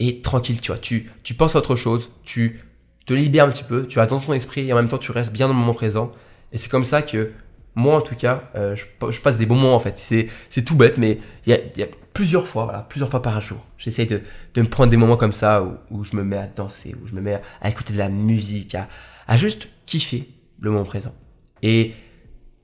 et 0.00 0.20
tranquille, 0.22 0.60
tu 0.60 0.72
vois, 0.72 0.78
tu, 0.78 1.10
tu 1.22 1.34
penses 1.34 1.54
à 1.54 1.60
autre 1.60 1.76
chose, 1.76 2.10
tu 2.24 2.60
te 3.06 3.14
libères 3.14 3.44
un 3.44 3.50
petit 3.50 3.62
peu, 3.62 3.86
tu 3.86 4.00
as 4.00 4.06
dans 4.06 4.18
ton 4.18 4.32
esprit, 4.32 4.68
et 4.68 4.72
en 4.72 4.76
même 4.76 4.88
temps 4.88 4.98
tu 4.98 5.12
restes 5.12 5.32
bien 5.32 5.46
dans 5.46 5.54
le 5.54 5.60
moment 5.60 5.74
présent, 5.74 6.10
et 6.52 6.58
c'est 6.58 6.68
comme 6.68 6.84
ça 6.84 7.02
que, 7.02 7.30
moi 7.74 7.96
en 7.96 8.00
tout 8.00 8.16
cas, 8.16 8.50
euh, 8.56 8.74
je, 8.76 9.20
passe 9.20 9.38
des 9.38 9.46
bons 9.46 9.54
moments 9.54 9.76
en 9.76 9.80
fait, 9.80 9.96
c'est, 9.96 10.62
tout 10.62 10.74
bête, 10.74 10.98
mais 10.98 11.18
il 11.46 11.52
y 11.76 11.82
a, 11.82 11.86
plusieurs 12.12 12.46
fois, 12.46 12.64
voilà, 12.64 12.80
plusieurs 12.80 13.08
fois 13.08 13.22
par 13.22 13.40
jour, 13.40 13.64
j'essaye 13.78 14.06
de, 14.06 14.20
de 14.54 14.62
me 14.62 14.68
prendre 14.68 14.90
des 14.90 14.96
moments 14.96 15.16
comme 15.16 15.32
ça, 15.32 15.62
où, 15.62 15.76
où, 15.90 16.04
je 16.04 16.16
me 16.16 16.24
mets 16.24 16.38
à 16.38 16.46
danser, 16.48 16.96
où 17.02 17.06
je 17.06 17.14
me 17.14 17.20
mets 17.20 17.40
à, 17.60 17.70
écouter 17.70 17.92
de 17.92 17.98
la 17.98 18.08
musique, 18.08 18.74
à, 18.74 18.88
à 19.28 19.36
juste 19.36 19.68
kiffer 19.86 20.28
le 20.60 20.70
moment 20.70 20.84
présent. 20.84 21.14
Et 21.62 21.92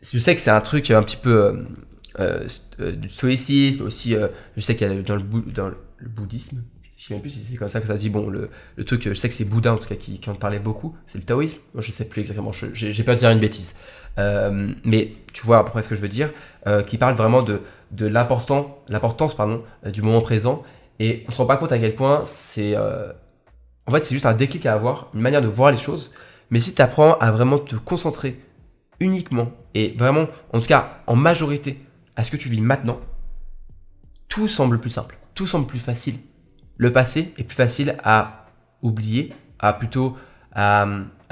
je 0.02 0.18
sais 0.18 0.34
que 0.34 0.40
c'est 0.40 0.50
un 0.50 0.60
truc 0.60 0.90
un 0.90 1.02
petit 1.02 1.16
peu... 1.16 1.30
Euh, 1.30 1.52
euh, 2.20 2.48
euh, 2.80 2.92
du 2.92 3.08
stoïcisme, 3.08 3.86
aussi, 3.86 4.16
je 4.56 4.60
sais 4.60 4.74
qu'il 4.74 4.88
y 4.88 4.90
a 4.90 5.02
dans 5.02 5.16
le, 5.16 5.22
dans 5.22 5.68
le 5.68 5.76
bouddhisme, 6.08 6.62
je 6.96 7.06
sais 7.06 7.14
même 7.14 7.20
plus 7.20 7.30
si 7.30 7.44
c'est 7.44 7.56
comme 7.56 7.68
ça 7.68 7.80
que 7.80 7.86
ça 7.86 7.96
se 7.96 8.00
dit. 8.00 8.10
Bon, 8.10 8.28
le, 8.28 8.50
le 8.76 8.84
truc, 8.84 9.04
je 9.04 9.14
sais 9.14 9.28
que 9.28 9.34
c'est 9.34 9.44
Bouddha 9.44 9.72
en 9.72 9.76
tout 9.76 9.86
cas 9.86 9.94
qui, 9.94 10.20
en 10.26 10.34
parlait 10.34 10.58
beaucoup, 10.58 10.96
c'est 11.06 11.18
le 11.18 11.24
taoïsme. 11.24 11.58
Moi, 11.74 11.82
je 11.82 11.92
sais 11.92 12.04
plus 12.06 12.20
exactement, 12.22 12.50
j'ai 12.52 13.04
peur 13.04 13.14
de 13.14 13.20
dire 13.20 13.30
une 13.30 13.38
bêtise. 13.38 13.76
Mais 14.16 15.12
tu 15.32 15.46
vois 15.46 15.58
à 15.58 15.64
peu 15.64 15.70
près 15.70 15.82
ce 15.82 15.88
que 15.88 15.94
je 15.94 16.00
veux 16.00 16.08
dire, 16.08 16.30
qui 16.88 16.98
parle 16.98 17.14
vraiment 17.14 17.42
de, 17.42 17.60
de 17.92 18.06
l'importance 18.06 19.36
du 19.92 20.02
moment 20.02 20.22
présent. 20.22 20.64
Et 20.98 21.24
on 21.28 21.32
se 21.32 21.36
rend 21.36 21.46
pas 21.46 21.56
compte 21.56 21.70
à 21.70 21.78
quel 21.78 21.94
point 21.94 22.22
c'est. 22.24 22.76
en 22.76 23.92
fait, 23.92 24.04
c'est 24.04 24.14
juste 24.14 24.26
un 24.26 24.34
déclic 24.34 24.66
à 24.66 24.74
avoir, 24.74 25.08
une 25.14 25.20
manière 25.20 25.42
de 25.42 25.48
voir 25.48 25.70
les 25.70 25.76
choses. 25.76 26.10
Mais 26.50 26.60
si 26.60 26.74
tu 26.74 26.82
apprends 26.82 27.16
à 27.18 27.30
vraiment 27.30 27.58
te 27.58 27.76
concentrer 27.76 28.40
uniquement, 29.00 29.52
et 29.78 29.94
vraiment, 29.96 30.26
en 30.52 30.60
tout 30.60 30.66
cas 30.66 31.02
en 31.06 31.14
majorité, 31.14 31.78
à 32.16 32.24
ce 32.24 32.32
que 32.32 32.36
tu 32.36 32.48
vis 32.48 32.60
maintenant, 32.60 32.98
tout 34.26 34.48
semble 34.48 34.80
plus 34.80 34.90
simple, 34.90 35.16
tout 35.36 35.46
semble 35.46 35.68
plus 35.68 35.78
facile. 35.78 36.16
Le 36.76 36.92
passé 36.92 37.32
est 37.38 37.44
plus 37.44 37.54
facile 37.54 37.96
à 38.02 38.46
oublier, 38.82 39.32
à 39.60 39.72
plutôt 39.72 40.16
à, 40.52 40.84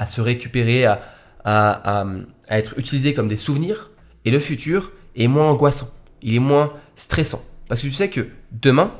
se 0.07 0.21
récupérer, 0.21 0.85
à, 0.85 1.01
à, 1.43 2.05
être 2.49 2.79
utilisé 2.79 3.13
comme 3.13 3.27
des 3.27 3.35
souvenirs. 3.35 3.91
Et 4.23 4.31
le 4.31 4.39
futur 4.39 4.93
est 5.17 5.27
moins 5.27 5.49
angoissant, 5.49 5.89
il 6.21 6.33
est 6.33 6.39
moins 6.39 6.71
stressant. 6.95 7.41
Parce 7.67 7.81
que 7.81 7.87
tu 7.87 7.93
sais 7.93 8.09
que 8.09 8.29
demain, 8.53 8.93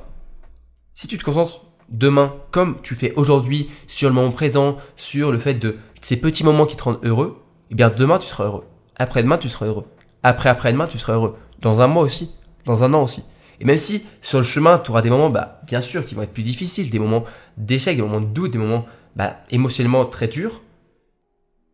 si 0.93 1.07
tu 1.07 1.17
te 1.17 1.23
concentres 1.23 1.63
demain 1.87 2.35
comme 2.51 2.81
tu 2.81 2.95
fais 2.95 3.13
aujourd'hui 3.13 3.69
sur 3.87 4.09
le 4.09 4.15
moment 4.15 4.31
présent, 4.31 4.77
sur 4.97 5.31
le 5.31 5.39
fait 5.39 5.53
de 5.53 5.77
ces 6.01 6.17
petits 6.19 6.43
moments 6.43 6.65
qui 6.65 6.75
te 6.75 6.83
rendent 6.83 6.99
heureux, 7.03 7.41
eh 7.71 7.75
bien 7.75 7.89
demain 7.89 8.19
tu 8.19 8.27
seras 8.27 8.43
heureux. 8.43 8.65
Après-demain 8.97 9.37
tu 9.37 9.49
seras 9.49 9.67
heureux. 9.67 9.85
Après-après-demain 10.23 10.87
tu 10.87 10.97
seras 10.97 11.13
heureux 11.13 11.37
dans 11.61 11.81
un 11.81 11.87
mois 11.87 12.03
aussi, 12.03 12.31
dans 12.65 12.83
un 12.83 12.93
an 12.93 13.03
aussi. 13.03 13.23
Et 13.59 13.65
même 13.65 13.77
si 13.77 14.05
sur 14.21 14.37
le 14.37 14.43
chemin, 14.43 14.77
tu 14.77 14.91
auras 14.91 15.01
des 15.01 15.09
moments, 15.09 15.29
bah, 15.29 15.61
bien 15.65 15.81
sûr, 15.81 16.05
qui 16.05 16.15
vont 16.15 16.21
être 16.21 16.33
plus 16.33 16.43
difficiles, 16.43 16.89
des 16.89 16.99
moments 16.99 17.23
d'échec, 17.57 17.95
des 17.95 18.03
moments 18.03 18.21
de 18.21 18.27
doute, 18.27 18.51
des 18.51 18.57
moments 18.57 18.85
bah, 19.15 19.37
émotionnellement 19.49 20.05
très 20.05 20.27
durs, 20.27 20.61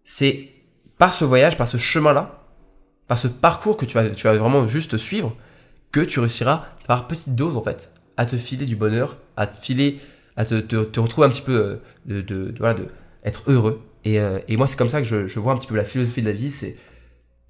c'est 0.05 0.49
par 0.97 1.13
ce 1.13 1.25
voyage, 1.25 1.57
par 1.57 1.67
ce 1.67 1.77
chemin-là, 1.77 2.43
par 3.07 3.17
ce 3.17 3.27
parcours 3.27 3.75
que 3.75 3.85
tu 3.85 3.95
vas, 3.95 4.09
tu 4.09 4.23
vas 4.23 4.35
vraiment 4.35 4.67
juste 4.67 4.97
suivre, 4.97 5.35
que 5.91 5.99
tu 5.99 6.19
réussiras 6.19 6.67
par 6.87 7.07
petite 7.07 7.35
dose, 7.35 7.57
en 7.57 7.61
fait, 7.61 7.93
à 8.15 8.25
te 8.25 8.37
filer 8.37 8.65
du 8.65 8.75
bonheur, 8.75 9.17
à 9.35 9.47
te 9.47 9.57
filer, 9.57 9.99
à 10.37 10.45
te, 10.45 10.55
te, 10.55 10.99
retrouver 10.99 11.27
un 11.27 11.29
petit 11.31 11.41
peu 11.41 11.79
euh, 12.09 12.21
de, 12.21 12.55
voilà, 12.57 12.75
de 12.75 12.87
être 13.25 13.43
heureux. 13.47 13.81
Et, 14.05 14.19
euh, 14.19 14.39
et 14.47 14.55
moi, 14.55 14.67
c'est 14.67 14.77
comme 14.77 14.89
ça 14.89 14.99
que 14.99 15.07
je, 15.07 15.27
je 15.27 15.39
vois 15.39 15.53
un 15.53 15.57
petit 15.57 15.67
peu 15.67 15.75
la 15.75 15.85
philosophie 15.85 16.21
de 16.21 16.27
la 16.27 16.33
vie, 16.33 16.51
c'est 16.51 16.77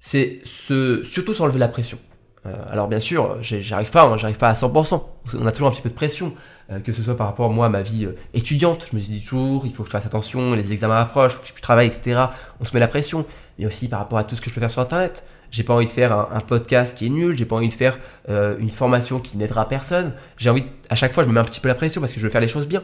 c'est 0.06 0.40
ce, 0.44 1.02
surtout 1.02 1.32
s'enlever 1.32 1.58
la 1.58 1.66
pression. 1.66 1.96
Euh, 2.44 2.52
alors 2.68 2.88
bien 2.88 3.00
sûr, 3.00 3.38
j'arrive 3.40 3.90
pas, 3.90 4.02
hein, 4.04 4.18
j'arrive 4.18 4.36
pas 4.36 4.50
à 4.50 4.52
100%. 4.52 5.02
On 5.40 5.46
a 5.46 5.50
toujours 5.50 5.68
un 5.68 5.70
petit 5.70 5.80
peu 5.80 5.88
de 5.88 5.94
pression, 5.94 6.34
euh, 6.70 6.78
que 6.80 6.92
ce 6.92 7.02
soit 7.02 7.16
par 7.16 7.26
rapport 7.26 7.48
moi, 7.48 7.64
à 7.64 7.68
ma 7.70 7.80
vie 7.80 8.04
euh, 8.04 8.14
étudiante. 8.34 8.86
Je 8.90 8.96
me 8.96 9.00
dis 9.00 9.24
toujours, 9.24 9.64
il 9.64 9.72
faut 9.72 9.82
que 9.82 9.88
je 9.88 9.92
fasse 9.92 10.04
attention, 10.04 10.52
les 10.52 10.72
examens 10.72 10.98
approchent, 10.98 11.40
que 11.40 11.48
je 11.56 11.62
travaille, 11.62 11.86
etc. 11.86 12.20
On 12.60 12.66
se 12.66 12.74
met 12.74 12.80
la 12.80 12.88
pression. 12.88 13.24
Mais 13.58 13.64
aussi 13.64 13.88
par 13.88 13.98
rapport 13.98 14.18
à 14.18 14.24
tout 14.24 14.36
ce 14.36 14.42
que 14.42 14.50
je 14.50 14.54
peux 14.54 14.60
faire 14.60 14.70
sur 14.70 14.82
Internet. 14.82 15.24
J'ai 15.50 15.62
pas 15.62 15.72
envie 15.72 15.86
de 15.86 15.90
faire 15.90 16.12
un, 16.12 16.40
podcast 16.40 16.98
qui 16.98 17.06
est 17.06 17.10
nul, 17.10 17.34
j'ai 17.34 17.46
pas 17.46 17.56
envie 17.56 17.68
de 17.68 17.74
faire 17.74 17.98
une 18.28 18.72
formation 18.72 19.20
qui 19.20 19.38
n'aidera 19.38 19.68
personne. 19.68 20.12
J'ai 20.36 20.50
envie, 20.50 20.64
à 20.90 20.96
chaque 20.96 21.14
fois, 21.14 21.22
je 21.22 21.28
me 21.28 21.34
mets 21.34 21.40
un 21.40 21.44
petit 21.44 21.60
peu 21.60 21.68
la 21.68 21.76
pression 21.76 22.00
parce 22.02 22.12
que 22.12 22.20
je 22.20 22.26
veux 22.26 22.30
faire 22.30 22.40
les 22.40 22.48
choses 22.48 22.66
bien. 22.66 22.82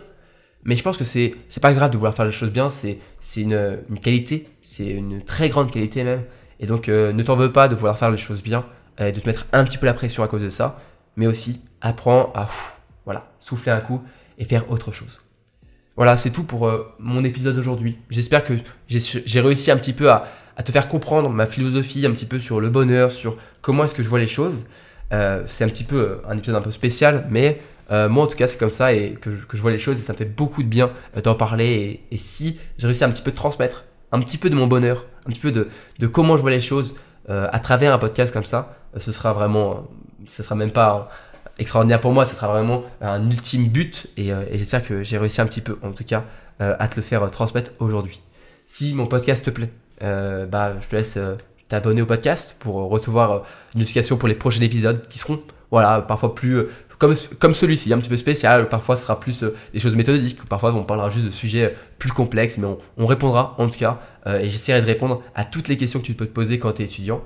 Mais 0.65 0.77
je 0.77 0.83
pense 0.83 0.97
que 0.97 1.05
c'est 1.05 1.35
c'est 1.49 1.61
pas 1.61 1.73
grave 1.73 1.91
de 1.91 1.97
vouloir 1.97 2.15
faire 2.15 2.27
les 2.27 2.33
choses 2.33 2.51
bien, 2.51 2.71
c'est 2.71 2.99
c'est 3.21 3.43
une 3.43 3.81
qualité, 4.01 4.49
c'est 4.63 4.89
une 4.89 5.23
très 5.23 5.49
grande 5.49 5.71
qualité 5.71 6.05
même. 6.05 6.23
Et 6.61 6.67
donc 6.67 6.89
ne 6.89 7.23
t'en 7.23 7.37
veux 7.37 7.53
pas 7.53 7.69
de 7.69 7.75
vouloir 7.75 7.99
faire 7.99 8.11
les 8.11 8.19
choses 8.19 8.43
bien 8.43 8.65
de 8.99 9.19
te 9.19 9.27
mettre 9.27 9.47
un 9.53 9.65
petit 9.65 9.79
peu 9.79 9.87
la 9.87 9.95
pression 9.95 10.23
à 10.23 10.29
cause 10.29 10.43
de 10.43 10.51
ça, 10.51 10.79
mais 11.17 11.27
aussi 11.27 11.65
apprends 11.81 12.31
à 12.35 12.49
voilà, 13.07 13.33
souffler 13.41 13.73
un 13.73 13.81
coup 13.81 14.03
et 14.39 14.45
faire 14.45 14.71
autre 14.71 14.93
chose. 14.93 15.23
Voilà, 15.97 16.17
c'est 16.17 16.31
tout 16.31 16.45
pour 16.45 16.67
euh, 16.67 16.95
mon 16.99 17.25
épisode 17.25 17.57
d'aujourd'hui. 17.57 17.99
J'espère 18.09 18.45
que 18.45 18.55
j'ai 18.89 19.41
réussi 19.41 19.71
un 19.71 19.77
petit 19.77 19.93
peu 19.93 20.11
à, 20.11 20.27
te 20.65 20.73
faire 20.73 20.89
comprendre 20.89 21.31
ma 21.31 21.47
philosophie 21.47 22.07
un 22.07 22.11
petit 22.13 22.27
peu 22.27 22.39
sur 22.39 22.61
le 22.61 22.69
bonheur, 22.69 23.13
sur 23.13 23.37
comment 23.63 23.85
est-ce 23.85 23.95
que 23.95 24.03
je 24.03 24.09
vois 24.09 24.19
les 24.19 24.27
choses. 24.27 24.67
Euh, 25.13 25.43
c'est 25.47 25.65
un 25.65 25.69
petit 25.69 25.85
peu 25.85 25.97
euh, 25.97 26.17
un 26.29 26.39
épisode 26.39 26.57
un 26.57 26.61
peu 26.61 26.71
spécial, 26.71 27.27
mais 27.31 27.61
moi 27.91 28.23
en 28.23 28.27
tout 28.29 28.37
cas 28.37 28.47
c'est 28.47 28.57
comme 28.57 28.71
ça 28.71 28.93
et 28.93 29.19
que 29.21 29.33
je, 29.35 29.61
vois 29.61 29.73
les 29.73 29.79
choses 29.79 29.99
et 29.99 30.03
ça 30.03 30.13
me 30.13 30.17
fait 30.17 30.25
beaucoup 30.25 30.63
de 30.63 30.69
bien 30.69 30.93
d'en 31.25 31.35
parler. 31.35 32.01
Et, 32.13 32.17
si 32.17 32.61
j'ai 32.79 32.87
réussi 32.87 33.03
un 33.03 33.11
petit 33.11 33.23
peu 33.23 33.33
de 33.33 33.37
transmettre 33.37 33.85
un 34.13 34.21
petit 34.21 34.39
peu 34.39 34.49
de 34.49 34.55
mon 34.55 34.69
bonheur, 34.69 35.07
un 35.27 35.31
petit 35.31 35.41
peu 35.41 35.53
de, 35.53 35.69
comment 36.07 36.37
je 36.37 36.43
vois 36.43 36.51
les 36.51 36.61
choses 36.61 36.95
à 37.29 37.61
travers 37.61 37.95
un 37.95 37.99
podcast 37.99 38.33
comme 38.33 38.45
ça, 38.45 38.75
ce 38.97 39.13
sera 39.13 39.33
vraiment, 39.33 39.87
ce 40.27 40.43
sera 40.43 40.57
même 40.57 40.73
pas 40.73 41.11
extraordinaire 41.61 42.01
pour 42.01 42.13
moi, 42.13 42.25
ce 42.25 42.35
sera 42.35 42.49
vraiment 42.49 42.83
un 43.01 43.31
ultime 43.31 43.69
but 43.69 44.09
et, 44.17 44.33
euh, 44.33 44.45
j'espère 44.53 44.83
que 44.83 45.05
j'ai 45.05 45.19
réussi 45.19 45.41
un 45.41 45.47
petit 45.47 45.61
peu, 45.61 45.79
en 45.83 45.93
tout 45.93 46.05
cas, 46.05 46.25
euh, 46.61 46.75
à 46.79 46.89
te 46.89 46.97
le 46.97 47.03
faire 47.03 47.31
transmettre 47.31 47.73
aujourd'hui. 47.79 48.21
Si 48.67 48.95
mon 48.95 49.07
podcast 49.07 49.45
te 49.45 49.51
plaît, 49.51 49.71
euh, 50.03 50.47
bah, 50.47 50.75
je 50.81 50.89
te 50.89 50.97
laisse 50.97 51.19
t'abonner 51.69 52.03
au 52.03 52.07
podcast 52.07 52.57
pour 52.59 52.75
recevoir 52.89 53.43
une 53.75 53.81
notification 53.81 54.17
pour 54.17 54.29
les 54.29 54.35
prochains 54.35 54.63
épisodes 54.63 55.07
qui 55.09 55.19
seront, 55.19 55.41
voilà, 55.71 56.01
parfois 56.03 56.35
plus 56.35 56.67
comme, 56.99 57.15
comme 57.39 57.55
celui-ci, 57.55 57.93
un 57.95 57.99
petit 57.99 58.11
peu 58.11 58.17
spécial. 58.19 58.69
Parfois, 58.69 58.97
ce 58.97 59.05
sera 59.05 59.19
plus 59.19 59.43
des 59.73 59.79
choses 59.79 59.97
méthodiques. 59.97 60.45
Parfois, 60.47 60.75
on 60.75 60.83
parlera 60.83 61.09
juste 61.09 61.25
de 61.25 61.31
sujets 61.31 61.75
plus 61.99 62.13
complexes, 62.13 62.59
mais 62.59 62.67
on, 62.67 62.79
on 62.99 63.07
répondra 63.07 63.55
en 63.59 63.69
tout 63.69 63.79
cas. 63.79 64.01
et 64.27 64.51
j'essaierai 64.51 64.83
de 64.83 64.87
répondre 64.87 65.23
à 65.35 65.45
toutes 65.45 65.69
les 65.69 65.79
questions 65.79 66.01
que 66.01 66.05
tu 66.05 66.15
peux 66.15 66.27
te 66.27 66.33
poser 66.33 66.59
quand 66.59 66.73
tu 66.73 66.83
es 66.83 66.85
étudiant. 66.85 67.23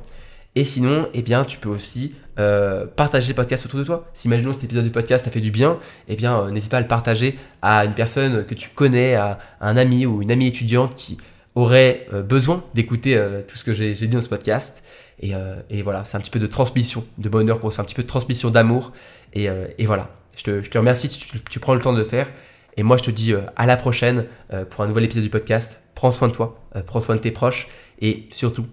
Et 0.56 0.64
sinon, 0.64 1.08
eh 1.14 1.22
bien, 1.22 1.44
tu 1.44 1.58
peux 1.58 1.68
aussi 1.68 2.14
euh, 2.38 2.86
partager 2.86 3.28
le 3.28 3.34
podcast 3.34 3.66
autour 3.66 3.80
de 3.80 3.84
toi. 3.84 4.08
Si 4.14 4.28
imaginons 4.28 4.52
cet 4.52 4.64
épisode 4.64 4.84
du 4.84 4.90
podcast 4.90 5.24
t'a 5.24 5.30
fait 5.30 5.40
du 5.40 5.50
bien, 5.50 5.78
eh 6.08 6.16
bien, 6.16 6.40
euh, 6.40 6.50
n'hésite 6.50 6.70
pas 6.70 6.78
à 6.78 6.80
le 6.80 6.86
partager 6.86 7.38
à 7.62 7.84
une 7.84 7.94
personne 7.94 8.44
que 8.44 8.54
tu 8.54 8.70
connais, 8.70 9.14
à, 9.14 9.38
un 9.60 9.76
ami 9.76 10.06
ou 10.06 10.22
une 10.22 10.30
amie 10.30 10.46
étudiante 10.46 10.94
qui 10.94 11.18
aurait 11.54 12.06
euh, 12.12 12.22
besoin 12.22 12.64
d'écouter 12.74 13.20
tout 13.48 13.56
ce 13.56 13.64
que 13.64 13.74
j'ai 13.74 13.92
dit 13.92 14.08
dans 14.08 14.22
ce 14.22 14.28
podcast. 14.28 14.82
Et, 15.20 15.32
et 15.70 15.82
voilà, 15.82 16.04
c'est 16.04 16.16
un 16.16 16.20
petit 16.20 16.30
peu 16.30 16.40
de 16.40 16.46
transmission 16.46 17.04
de 17.18 17.28
bonheur, 17.28 17.60
c'est 17.72 17.80
un 17.80 17.84
petit 17.84 17.94
peu 17.94 18.02
de 18.02 18.08
transmission 18.08 18.50
d'amour. 18.50 18.92
Et, 19.32 19.46
et, 19.78 19.86
voilà, 19.86 20.10
je 20.36 20.42
te, 20.42 20.60
je 20.60 20.68
te 20.68 20.76
remercie 20.76 21.08
si 21.08 21.18
tu, 21.20 21.40
tu, 21.40 21.60
prends 21.60 21.74
le 21.74 21.80
temps 21.80 21.92
de 21.92 21.98
le 21.98 22.04
faire. 22.04 22.28
Et 22.76 22.82
moi, 22.82 22.96
je 22.96 23.04
te 23.04 23.10
dis 23.12 23.32
à 23.54 23.66
la 23.66 23.76
prochaine 23.76 24.26
pour 24.70 24.82
un 24.82 24.88
nouvel 24.88 25.04
épisode 25.04 25.22
du 25.22 25.30
podcast. 25.30 25.80
Prends 25.94 26.10
soin 26.10 26.26
de 26.28 26.32
toi, 26.32 26.60
prends 26.86 27.00
soin 27.00 27.14
de 27.14 27.20
tes 27.20 27.30
proches 27.30 27.68
et 28.00 28.26
surtout, 28.32 28.66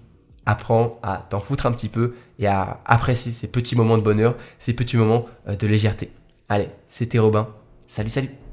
apprends 0.45 0.99
à 1.03 1.25
t'en 1.29 1.39
foutre 1.39 1.65
un 1.65 1.71
petit 1.71 1.89
peu 1.89 2.13
et 2.39 2.47
à 2.47 2.81
apprécier 2.85 3.31
ces 3.31 3.47
petits 3.47 3.75
moments 3.75 3.97
de 3.97 4.03
bonheur, 4.03 4.35
ces 4.59 4.73
petits 4.73 4.97
moments 4.97 5.25
euh, 5.47 5.55
de 5.55 5.67
légèreté. 5.67 6.11
Allez, 6.49 6.69
c'était 6.87 7.19
Robin. 7.19 7.47
Salut, 7.87 8.09
salut 8.09 8.50